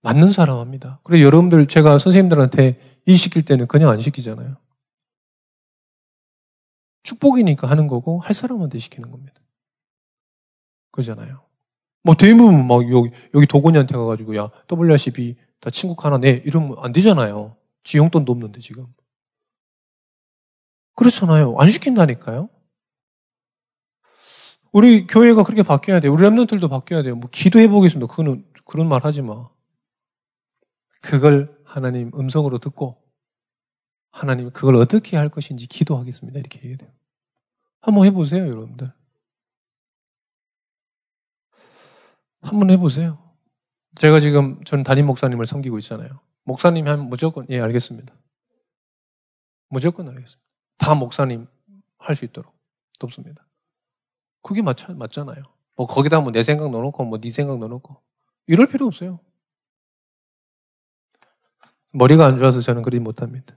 맞는 0.03 0.33
사람 0.33 0.59
합니다. 0.59 1.01
그리고 1.05 1.25
여러분들, 1.25 1.66
제가 1.68 1.99
선생님들한테 1.99 2.79
일 3.07 3.16
시킬 3.16 3.45
때는 3.45 3.66
그냥 3.66 3.90
안 3.90 4.01
시키잖아요. 4.01 4.57
축복이니까 7.03 7.69
하는 7.69 7.87
거고, 7.87 8.21
할 8.21 8.35
사람한테 8.35 8.79
시키는 8.79 9.11
겁니다. 9.11 9.41
그러잖아요. 10.93 11.45
뭐, 12.03 12.15
대부분 12.17 12.67
막 12.67 12.91
여기, 12.91 13.11
여기 13.35 13.47
도건이한테 13.47 13.95
가가지고, 13.95 14.37
야, 14.37 14.51
WRCB 14.71 15.37
다 15.61 15.71
친구 15.71 15.95
하나 15.99 16.19
내. 16.19 16.43
이러면 16.45 16.77
안 16.81 16.93
되잖아요. 16.93 17.57
지 17.85 17.99
용돈도 17.99 18.33
없는데, 18.33 18.61
지금. 18.61 18.87
그렇잖아요. 20.95 21.57
안 21.59 21.71
시킨다니까요. 21.71 22.49
우리 24.73 25.07
교회가 25.07 25.43
그렇게 25.45 25.62
바뀌어야 25.62 26.01
돼요. 26.01 26.12
우리 26.12 26.23
랩런들도 26.23 26.69
바뀌어야 26.69 27.03
돼요. 27.03 27.15
뭐 27.15 27.29
기도해 27.31 27.69
보겠습니다. 27.69 28.07
그거는 28.11 28.45
그런 28.65 28.88
말 28.88 29.05
하지 29.05 29.21
마. 29.23 29.49
그걸 31.03 31.55
하나님 31.65 32.11
음성으로 32.15 32.59
듣고 32.59 33.02
하나님 34.12 34.51
그걸 34.51 34.77
어떻게 34.77 35.16
할 35.16 35.29
것인지 35.29 35.66
기도하겠습니다. 35.66 36.38
이렇게 36.38 36.59
얘기해야 36.59 36.77
돼요. 36.77 36.90
한번 37.81 38.05
해보세요, 38.07 38.46
여러분들. 38.46 38.87
한번 42.40 42.70
해보세요. 42.70 43.18
제가 43.96 44.20
지금 44.20 44.62
전 44.64 44.83
담임 44.83 45.07
목사님을 45.07 45.46
섬기고 45.46 45.79
있잖아요. 45.79 46.20
목사님이 46.44 46.88
하면 46.90 47.07
무조건 47.09 47.46
예 47.51 47.61
알겠습니다. 47.61 48.14
무조건 49.68 50.09
알겠습니다. 50.09 50.40
다 50.79 50.94
목사님 50.94 51.46
할 51.98 52.16
수 52.16 52.25
있도록 52.25 52.53
돕습니다. 52.98 53.46
그게 54.42 54.61
맞, 54.62 54.77
맞잖아요. 54.90 55.42
뭐 55.77 55.87
거기다 55.87 56.20
뭐 56.20 56.33
내 56.33 56.42
생각 56.42 56.70
넣어놓고 56.70 57.05
뭐 57.05 57.18
네 57.20 57.31
생각 57.31 57.59
넣어놓고 57.59 58.01
이럴 58.48 58.66
필요 58.66 58.87
없어요. 58.87 59.20
머리가 61.92 62.27
안 62.27 62.38
좋아서 62.38 62.61
저는 62.61 62.83
그리 62.83 62.98
못합니다. 62.98 63.55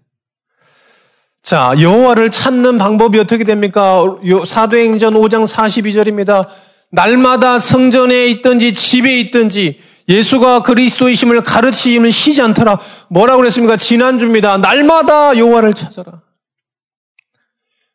자, 1.45 1.75
여호와를 1.79 2.31
찾는 2.31 2.79
방법이 2.79 3.19
어떻게 3.19 3.43
됩니까? 3.43 4.01
사도행전 4.47 5.13
5장 5.13 5.45
42절입니다. 5.47 6.47
날마다 6.89 7.59
성전에 7.59 8.25
있든지 8.25 8.73
집에 8.73 9.19
있든지 9.19 9.79
예수가 10.09 10.63
그리스도이심을 10.63 11.43
가르치심을 11.43 12.11
쉬지 12.11 12.41
않더라. 12.41 12.79
뭐라고 13.11 13.41
그랬습니까? 13.41 13.77
지난주입니다. 13.77 14.57
날마다 14.57 15.37
여호와를 15.37 15.75
찾아라. 15.75 16.23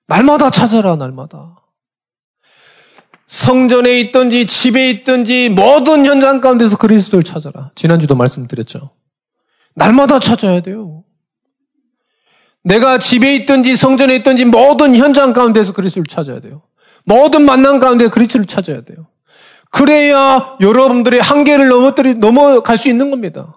날마다 0.06 0.50
찾아라, 0.50 0.94
날마다. 0.94 1.56
성전에 3.26 3.98
있든지 3.98 4.46
집에 4.46 4.90
있든지 4.90 5.48
모든 5.48 6.06
현장 6.06 6.40
가운데서 6.40 6.76
그리스도를 6.76 7.24
찾아라. 7.24 7.72
지난주도 7.74 8.14
말씀드렸죠. 8.14 8.92
날마다 9.74 10.20
찾아야 10.20 10.60
돼요. 10.60 11.02
내가 12.62 12.98
집에 12.98 13.34
있든지 13.36 13.76
성전에 13.76 14.16
있든지 14.16 14.44
모든 14.44 14.94
현장 14.94 15.32
가운데서 15.32 15.72
그리스도를 15.72 16.06
찾아야 16.06 16.40
돼요. 16.40 16.62
모든 17.04 17.44
만남 17.44 17.80
가운데 17.80 18.08
그리스도를 18.08 18.46
찾아야 18.46 18.82
돼요. 18.82 19.08
그래야 19.70 20.56
여러분들의 20.60 21.20
한계를 21.20 21.68
넘어뜨리, 21.68 22.14
넘어갈 22.14 22.76
수 22.76 22.88
있는 22.88 23.10
겁니다. 23.10 23.56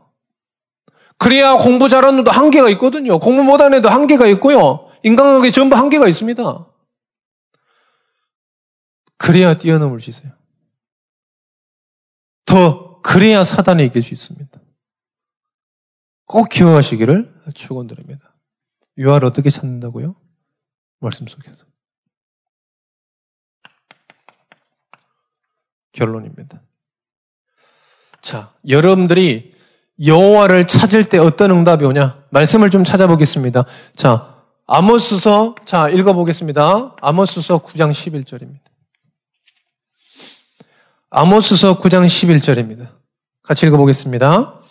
그래야 1.17 1.55
공부 1.55 1.89
잘하는 1.89 2.19
애도 2.19 2.31
한계가 2.31 2.69
있거든요. 2.71 3.19
공부 3.19 3.43
못하는 3.43 3.79
애도 3.79 3.89
한계가 3.89 4.27
있고요. 4.27 4.89
인간관계 5.03 5.51
전부 5.51 5.75
한계가 5.75 6.07
있습니다. 6.07 6.67
그래야 9.17 9.57
뛰어넘을 9.57 10.01
수 10.01 10.09
있어요. 10.09 10.31
더 12.45 13.01
그래야 13.01 13.43
사단이 13.43 13.85
이길 13.85 14.03
수 14.03 14.13
있습니다. 14.13 14.59
꼭 16.25 16.49
기억하시기를 16.49 17.33
축원드립니다. 17.53 18.32
유아를 18.97 19.27
어떻게 19.27 19.49
찾는다고요? 19.49 20.15
말씀 20.99 21.27
속에서. 21.27 21.65
결론입니다. 25.91 26.61
자, 28.21 28.53
여러분들이 28.67 29.53
여호와를 30.03 30.67
찾을 30.67 31.03
때 31.03 31.17
어떤 31.17 31.51
응답이 31.51 31.85
오냐? 31.85 32.23
말씀을 32.31 32.69
좀 32.69 32.83
찾아보겠습니다. 32.83 33.65
자, 33.95 34.43
아모스서 34.65 35.55
자, 35.65 35.89
읽어 35.89 36.13
보겠습니다. 36.13 36.95
아모스서 37.01 37.59
9장 37.59 37.91
11절입니다. 37.91 38.61
아모스서 41.09 41.79
9장 41.79 42.05
11절입니다. 42.05 42.89
같이 43.43 43.67
읽어 43.67 43.77
보겠습니다. 43.77 44.61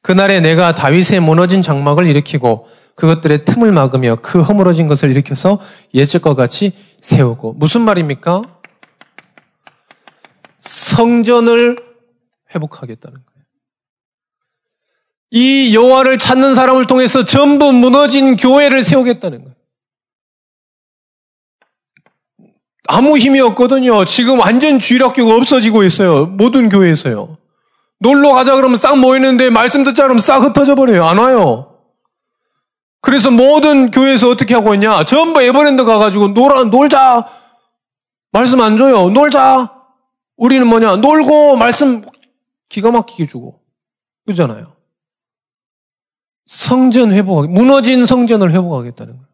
그날에 0.00 0.40
내가 0.40 0.74
다윗의 0.74 1.20
무너진 1.20 1.62
장막을 1.62 2.06
일으키고 2.08 2.66
그것들의 2.94 3.44
틈을 3.44 3.72
막으며 3.72 4.16
그 4.22 4.40
허물어진 4.40 4.86
것을 4.86 5.10
일으켜서 5.10 5.60
예적과 5.94 6.34
같이 6.34 6.72
세우고 7.00 7.54
무슨 7.54 7.82
말입니까? 7.82 8.42
성전을 10.58 11.76
회복하겠다는 12.54 13.16
거예요. 13.16 13.32
이 15.30 15.74
여호와를 15.74 16.18
찾는 16.18 16.54
사람을 16.54 16.86
통해서 16.86 17.24
전부 17.24 17.72
무너진 17.72 18.36
교회를 18.36 18.84
세우겠다는 18.84 19.44
거예요. 19.44 19.56
아무 22.88 23.16
힘이 23.16 23.40
없거든요. 23.40 24.04
지금 24.04 24.40
완전 24.40 24.78
주일학교가 24.78 25.34
없어지고 25.36 25.84
있어요. 25.84 26.26
모든 26.26 26.68
교회에서요. 26.68 27.38
놀러 27.98 28.32
가자 28.34 28.54
그러면 28.54 28.76
싹 28.76 28.98
모이는데 28.98 29.48
말씀 29.48 29.84
듣자 29.84 30.02
그러면 30.02 30.20
싹 30.20 30.42
흩어져 30.42 30.74
버려요. 30.74 31.04
안 31.04 31.18
와요. 31.18 31.71
그래서 33.02 33.30
모든 33.32 33.90
교회에서 33.90 34.28
어떻게 34.30 34.54
하고 34.54 34.74
있냐? 34.74 35.04
전부 35.04 35.42
에버랜드 35.42 35.84
가가지고 35.84 36.28
놀아, 36.28 36.64
놀자! 36.64 37.28
말씀 38.30 38.60
안 38.60 38.76
줘요. 38.76 39.10
놀자! 39.10 39.74
우리는 40.36 40.66
뭐냐? 40.66 40.96
놀고 40.96 41.56
말씀 41.56 42.04
기가 42.68 42.92
막히게 42.92 43.26
주고. 43.26 43.60
그잖아요. 44.26 44.76
성전 46.46 47.12
회복하기, 47.12 47.48
무너진 47.48 48.06
성전을 48.06 48.52
회복하겠다는 48.52 49.14
거예요. 49.14 49.26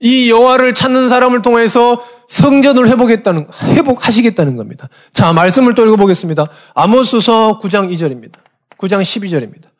이 0.00 0.30
여호와를 0.30 0.74
찾는 0.74 1.08
사람을 1.08 1.40
통해서 1.40 2.04
성전을 2.28 2.88
회복했다는 2.88 3.48
회복하시겠다는 3.70 4.56
겁니다. 4.56 4.90
자, 5.14 5.32
말씀을 5.32 5.74
또 5.74 5.86
읽어보겠습니다. 5.86 6.46
아모스서 6.74 7.58
9장 7.60 7.90
2절입니다. 7.90 8.34
9장 8.76 9.00
12절입니다. 9.00 9.70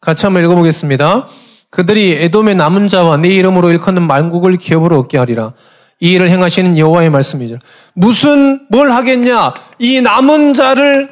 같이 0.00 0.24
한번 0.24 0.42
읽어보겠습니다. 0.44 1.28
그들이 1.70 2.12
에돔의 2.12 2.54
남은 2.56 2.88
자와 2.88 3.18
내 3.18 3.28
이름으로 3.28 3.70
일컫는 3.70 4.06
만국을 4.06 4.56
기업으로 4.56 4.98
얻게 4.98 5.18
하리라. 5.18 5.54
이 6.00 6.12
일을 6.12 6.30
행하시는 6.30 6.78
여호와의 6.78 7.10
말씀이죠. 7.10 7.58
무슨 7.94 8.66
뭘 8.70 8.90
하겠냐? 8.90 9.52
이 9.78 10.00
남은 10.00 10.54
자를 10.54 11.08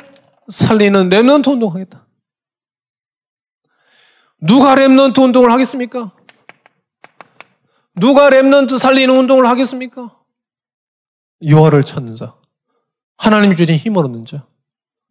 살리는 0.48 1.08
렘넌트 1.08 1.50
운동하겠다. 1.50 2.06
누가 4.40 4.74
렘넌트 4.74 5.18
운동을 5.20 5.50
하겠습니까? 5.50 6.12
누가 7.96 8.30
렘넌트 8.30 8.78
살리는 8.78 9.14
운동을 9.14 9.46
하겠습니까? 9.46 10.12
여호와를 11.46 11.84
찾는 11.84 12.16
자. 12.16 12.34
하나님 13.18 13.54
주신 13.54 13.76
힘을 13.76 14.04
얻는 14.04 14.24
자. 14.24 14.46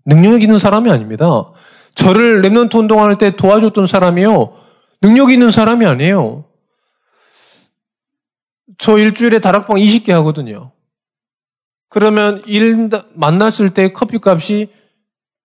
능력 0.05 0.41
있는 0.41 0.57
사람이 0.57 0.89
아닙니다. 0.89 1.51
저를 1.95 2.41
렘넌트 2.41 2.77
운동할 2.77 3.17
때 3.17 3.35
도와줬던 3.35 3.87
사람이요. 3.87 4.64
능력 5.05 5.29
있는 5.29 5.51
사람이 5.51 5.85
아니에요. 5.85 6.45
저 8.79 8.97
일주일에 8.97 9.39
다락방 9.39 9.77
20개 9.77 10.11
하거든요. 10.13 10.71
그러면 11.89 12.41
일 12.47 12.89
만났을 13.13 13.73
때 13.75 13.93
커피 13.93 14.17
값이 14.23 14.73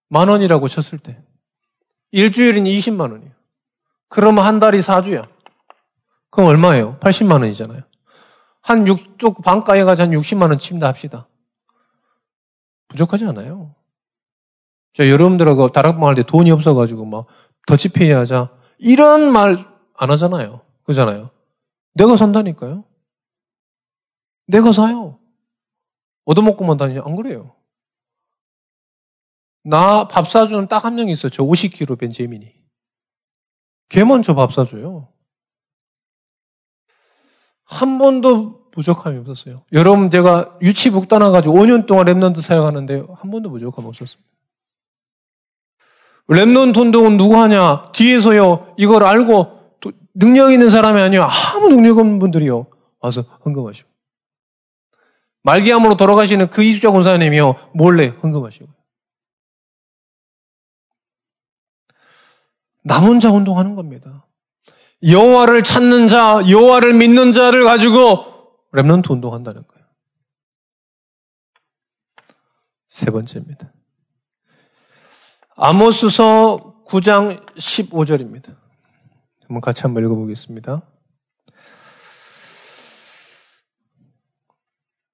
만 0.09 0.29
원이라고 0.29 0.67
쳤을 0.67 0.99
때. 0.99 1.23
일주일은 2.13 2.65
20만 2.65 3.13
원이에요. 3.13 3.33
그러면 4.09 4.47
한 4.47 4.59
달이 4.59 4.81
4주야. 4.81 5.29
그럼 6.31 6.49
얼마예요? 6.49 6.99
80만 7.01 7.43
원이잖아요. 7.43 7.83
한 8.63 8.85
6쪽 8.87 9.45
반가에 9.45 9.85
가서 9.85 10.05
한 10.05 10.11
60만 10.11 10.49
원 10.49 10.59
침다 10.59 10.89
합시다. 10.89 11.29
부족하지 12.89 13.27
않아요. 13.27 13.75
자, 14.95 15.09
여러분들하고 15.09 15.69
다락방 15.69 16.05
할 16.09 16.15
때 16.15 16.23
돈이 16.23 16.51
없어가지고 16.51 17.05
막 17.05 17.27
더치페이 17.67 18.11
하자. 18.11 18.51
이런 18.81 19.31
말 19.33 19.71
안 20.03 20.11
하잖아요. 20.11 20.63
그잖아요. 20.85 21.31
내가 21.93 22.17
산다니까요. 22.17 22.85
내가 24.47 24.73
사요. 24.73 25.19
얻어먹고만 26.25 26.79
다니냐? 26.79 27.03
안 27.05 27.15
그래요. 27.17 27.55
나 29.63 30.09
밥 30.09 30.27
사주는 30.31 30.69
딱 30.69 30.85
한 30.87 30.95
명 30.95 31.11
있어요. 31.11 31.29
저 31.31 31.43
50kg 31.43 31.99
벤제민이. 31.99 32.55
걔만 33.91 34.23
저 34.23 34.35
밥 34.35 34.55
사줘요. 34.55 35.13
한 37.65 37.99
번도 37.99 38.71
부족함이 38.71 39.19
없었어요. 39.19 39.65
여러분 39.73 40.11
제가 40.11 40.59
유치 40.63 40.91
북단와가지고 40.91 41.55
5년 41.55 41.87
동안 41.87 42.07
Remnant 42.07 42.41
사용하는데 42.41 43.03
한 43.15 43.31
번도 43.31 43.51
부족함 43.51 43.85
없었습니다. 43.85 44.31
Remnant 46.31 46.79
운동은 46.79 47.17
누구 47.17 47.37
하냐? 47.37 47.91
뒤에서요. 47.93 48.75
이걸 48.79 49.05
알고 49.05 49.61
능력 50.15 50.53
있는 50.53 50.71
사람이 50.71 51.01
아니요. 51.01 51.23
아무 51.23 51.69
능력 51.69 51.99
없는 51.99 52.19
분들이요. 52.19 52.67
와서 53.01 53.23
헌금하시고. 53.45 53.89
말기암으로 55.43 55.97
돌아가시는 55.97 56.51
그 56.51 56.63
이수자 56.63 56.91
권사님이요. 56.91 57.71
몰래 57.75 58.09
헌금하시고. 58.23 58.69
남은 62.85 63.21
자 63.21 63.31
운동하는 63.31 63.75
겁니다. 63.75 64.27
여호와를 65.03 65.63
찾는 65.63 66.09
자, 66.09 66.43
여호와를 66.49 66.95
믿는 66.95 67.33
자를 67.33 67.65
가지고 67.65 68.57
렘넌트 68.73 69.13
운동한다는 69.13 69.67
거예요. 69.67 69.87
세 72.87 73.07
번째입니다. 73.07 73.73
아모스서 75.63 76.75
9장 76.87 77.47
15절입니다. 77.55 78.57
한번 79.47 79.61
같이 79.61 79.83
한번 79.83 80.03
읽어보겠습니다. 80.05 80.81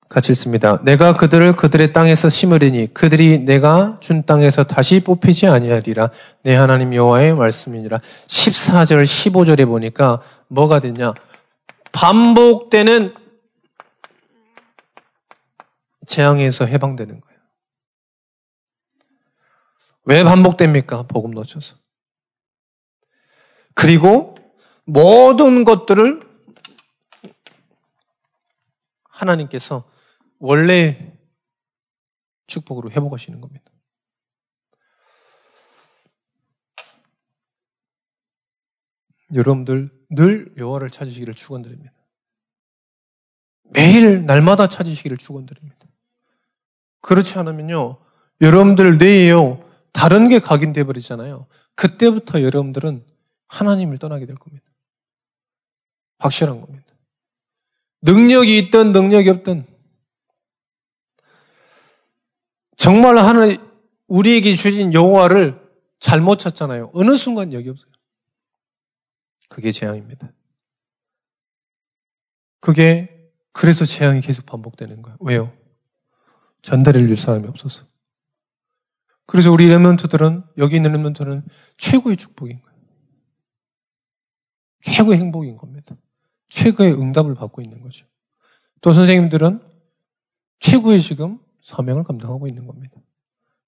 같이 0.08 0.30
읽습니다. 0.30 0.80
내가 0.84 1.14
그들을 1.14 1.56
그들의 1.56 1.92
땅에서 1.92 2.28
심으리니 2.28 2.94
그들이 2.94 3.40
내가 3.40 3.98
준 3.98 4.24
땅에서 4.24 4.62
다시 4.62 5.00
뽑히지 5.00 5.48
아니하리라. 5.48 6.10
내 6.44 6.54
하나님 6.54 6.94
여호와의 6.94 7.34
말씀이니라. 7.34 8.00
14절 8.28 9.02
15절에 9.02 9.66
보니까 9.66 10.22
뭐가 10.46 10.78
됐냐? 10.78 11.12
반복되는 11.90 13.14
재앙에서 16.06 16.66
해방되는 16.66 17.20
거예요. 17.20 17.25
왜 20.06 20.22
반복됩니까? 20.22 21.02
복음 21.04 21.32
놓쳐서. 21.32 21.76
그리고 23.74 24.36
모든 24.84 25.64
것들을 25.64 26.20
하나님께서 29.04 29.90
원래 30.38 31.18
축복으로 32.46 32.90
회복하시는 32.90 33.40
겁니다. 33.40 33.72
여러분들 39.34 39.90
늘 40.10 40.54
여호와를 40.56 40.90
찾으시기를 40.90 41.34
축원드립니다. 41.34 41.92
매일 43.64 44.24
날마다 44.24 44.68
찾으시기를 44.68 45.16
축원드립니다. 45.16 45.76
그렇지 47.00 47.36
않으면요, 47.38 47.98
여러분들 48.40 48.98
뇌에요 48.98 49.65
다른 49.96 50.28
게 50.28 50.40
각인돼 50.40 50.84
버리잖아요. 50.84 51.46
그때부터 51.74 52.42
여러분들은 52.42 53.02
하나님을 53.48 53.96
떠나게 53.96 54.26
될 54.26 54.36
겁니다. 54.36 54.66
확실한 56.18 56.60
겁니다. 56.60 56.84
능력이 58.02 58.58
있든 58.58 58.92
능력이 58.92 59.30
없든 59.30 59.66
정말 62.76 63.16
하나님 63.16 63.58
우리에게 64.06 64.54
주신 64.54 64.92
여호와를 64.92 65.58
잘못 65.98 66.40
찾잖아요. 66.40 66.90
어느 66.92 67.16
순간 67.16 67.54
여기 67.54 67.70
없어요. 67.70 67.90
그게 69.48 69.72
재앙입니다. 69.72 70.30
그게 72.60 73.30
그래서 73.52 73.86
재앙이 73.86 74.20
계속 74.20 74.44
반복되는 74.44 75.00
거예요. 75.00 75.16
왜요? 75.20 75.52
전달해 76.60 77.06
줄 77.06 77.16
사람이 77.16 77.48
없어서. 77.48 77.86
그래서 79.26 79.50
우리 79.50 79.68
렘런트들은 79.68 80.44
여기 80.58 80.76
있는 80.76 80.92
렘런트는 80.92 81.44
최고의 81.78 82.16
축복인 82.16 82.62
거예요. 82.62 82.76
최고의 84.82 85.18
행복인 85.18 85.56
겁니다. 85.56 85.96
최고의 86.48 86.92
응답을 86.92 87.34
받고 87.34 87.60
있는 87.60 87.80
거죠. 87.80 88.06
또 88.80 88.92
선생님들은 88.92 89.60
최고의 90.60 91.00
지금 91.00 91.38
사명을 91.60 92.04
감당하고 92.04 92.46
있는 92.46 92.66
겁니다. 92.66 92.94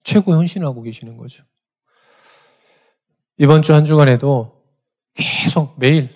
최고 0.05 0.33
헌신하고 0.33 0.83
계시는 0.83 1.17
거죠. 1.17 1.45
이번 3.37 3.63
주 3.63 3.73
한 3.73 3.85
주간에도 3.85 4.63
계속 5.15 5.79
매일 5.79 6.09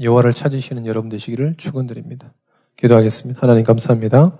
여호와를 0.00 0.34
찾으시는 0.34 0.86
여러분 0.86 1.08
되시기를 1.08 1.56
축원드립니다. 1.56 2.34
기도하겠습니다. 2.76 3.40
하나님 3.40 3.64
감사합니다. 3.64 4.38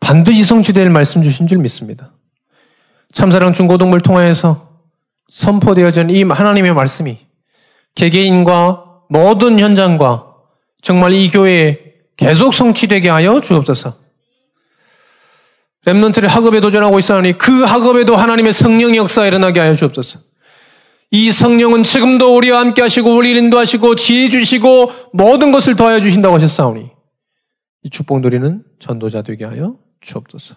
반드시 0.00 0.44
성취될 0.44 0.90
말씀 0.90 1.22
주신 1.22 1.46
줄 1.46 1.58
믿습니다. 1.58 2.17
참사랑 3.12 3.52
중고등부를 3.52 4.02
통하여서 4.02 4.68
선포되어진 5.28 6.10
이 6.10 6.22
하나님의 6.22 6.74
말씀이 6.74 7.18
개개인과 7.94 9.02
모든 9.08 9.58
현장과 9.58 10.26
정말 10.82 11.12
이 11.12 11.30
교회에 11.30 11.80
계속 12.16 12.54
성취되게 12.54 13.08
하여 13.08 13.40
주옵소서. 13.40 13.96
랩런트를 15.86 16.26
학업에 16.26 16.60
도전하고 16.60 16.98
있사오니 16.98 17.38
그 17.38 17.64
학업에도 17.64 18.16
하나님의 18.16 18.52
성령의 18.52 18.96
역사가 18.96 19.26
일어나게 19.26 19.60
하여 19.60 19.74
주옵소서. 19.74 20.20
이 21.10 21.32
성령은 21.32 21.84
지금도 21.84 22.36
우리와 22.36 22.60
함께 22.60 22.82
하시고 22.82 23.16
우리를 23.16 23.42
인도하시고 23.44 23.94
지혜 23.94 24.28
주시고 24.28 24.92
모든 25.14 25.52
것을 25.52 25.74
더하여 25.74 26.00
주신다고 26.00 26.34
하셨사오니 26.34 26.90
이 27.84 27.90
축복 27.90 28.20
누리는 28.20 28.62
전도자 28.78 29.22
되게 29.22 29.46
하여 29.46 29.76
주옵소서. 30.02 30.56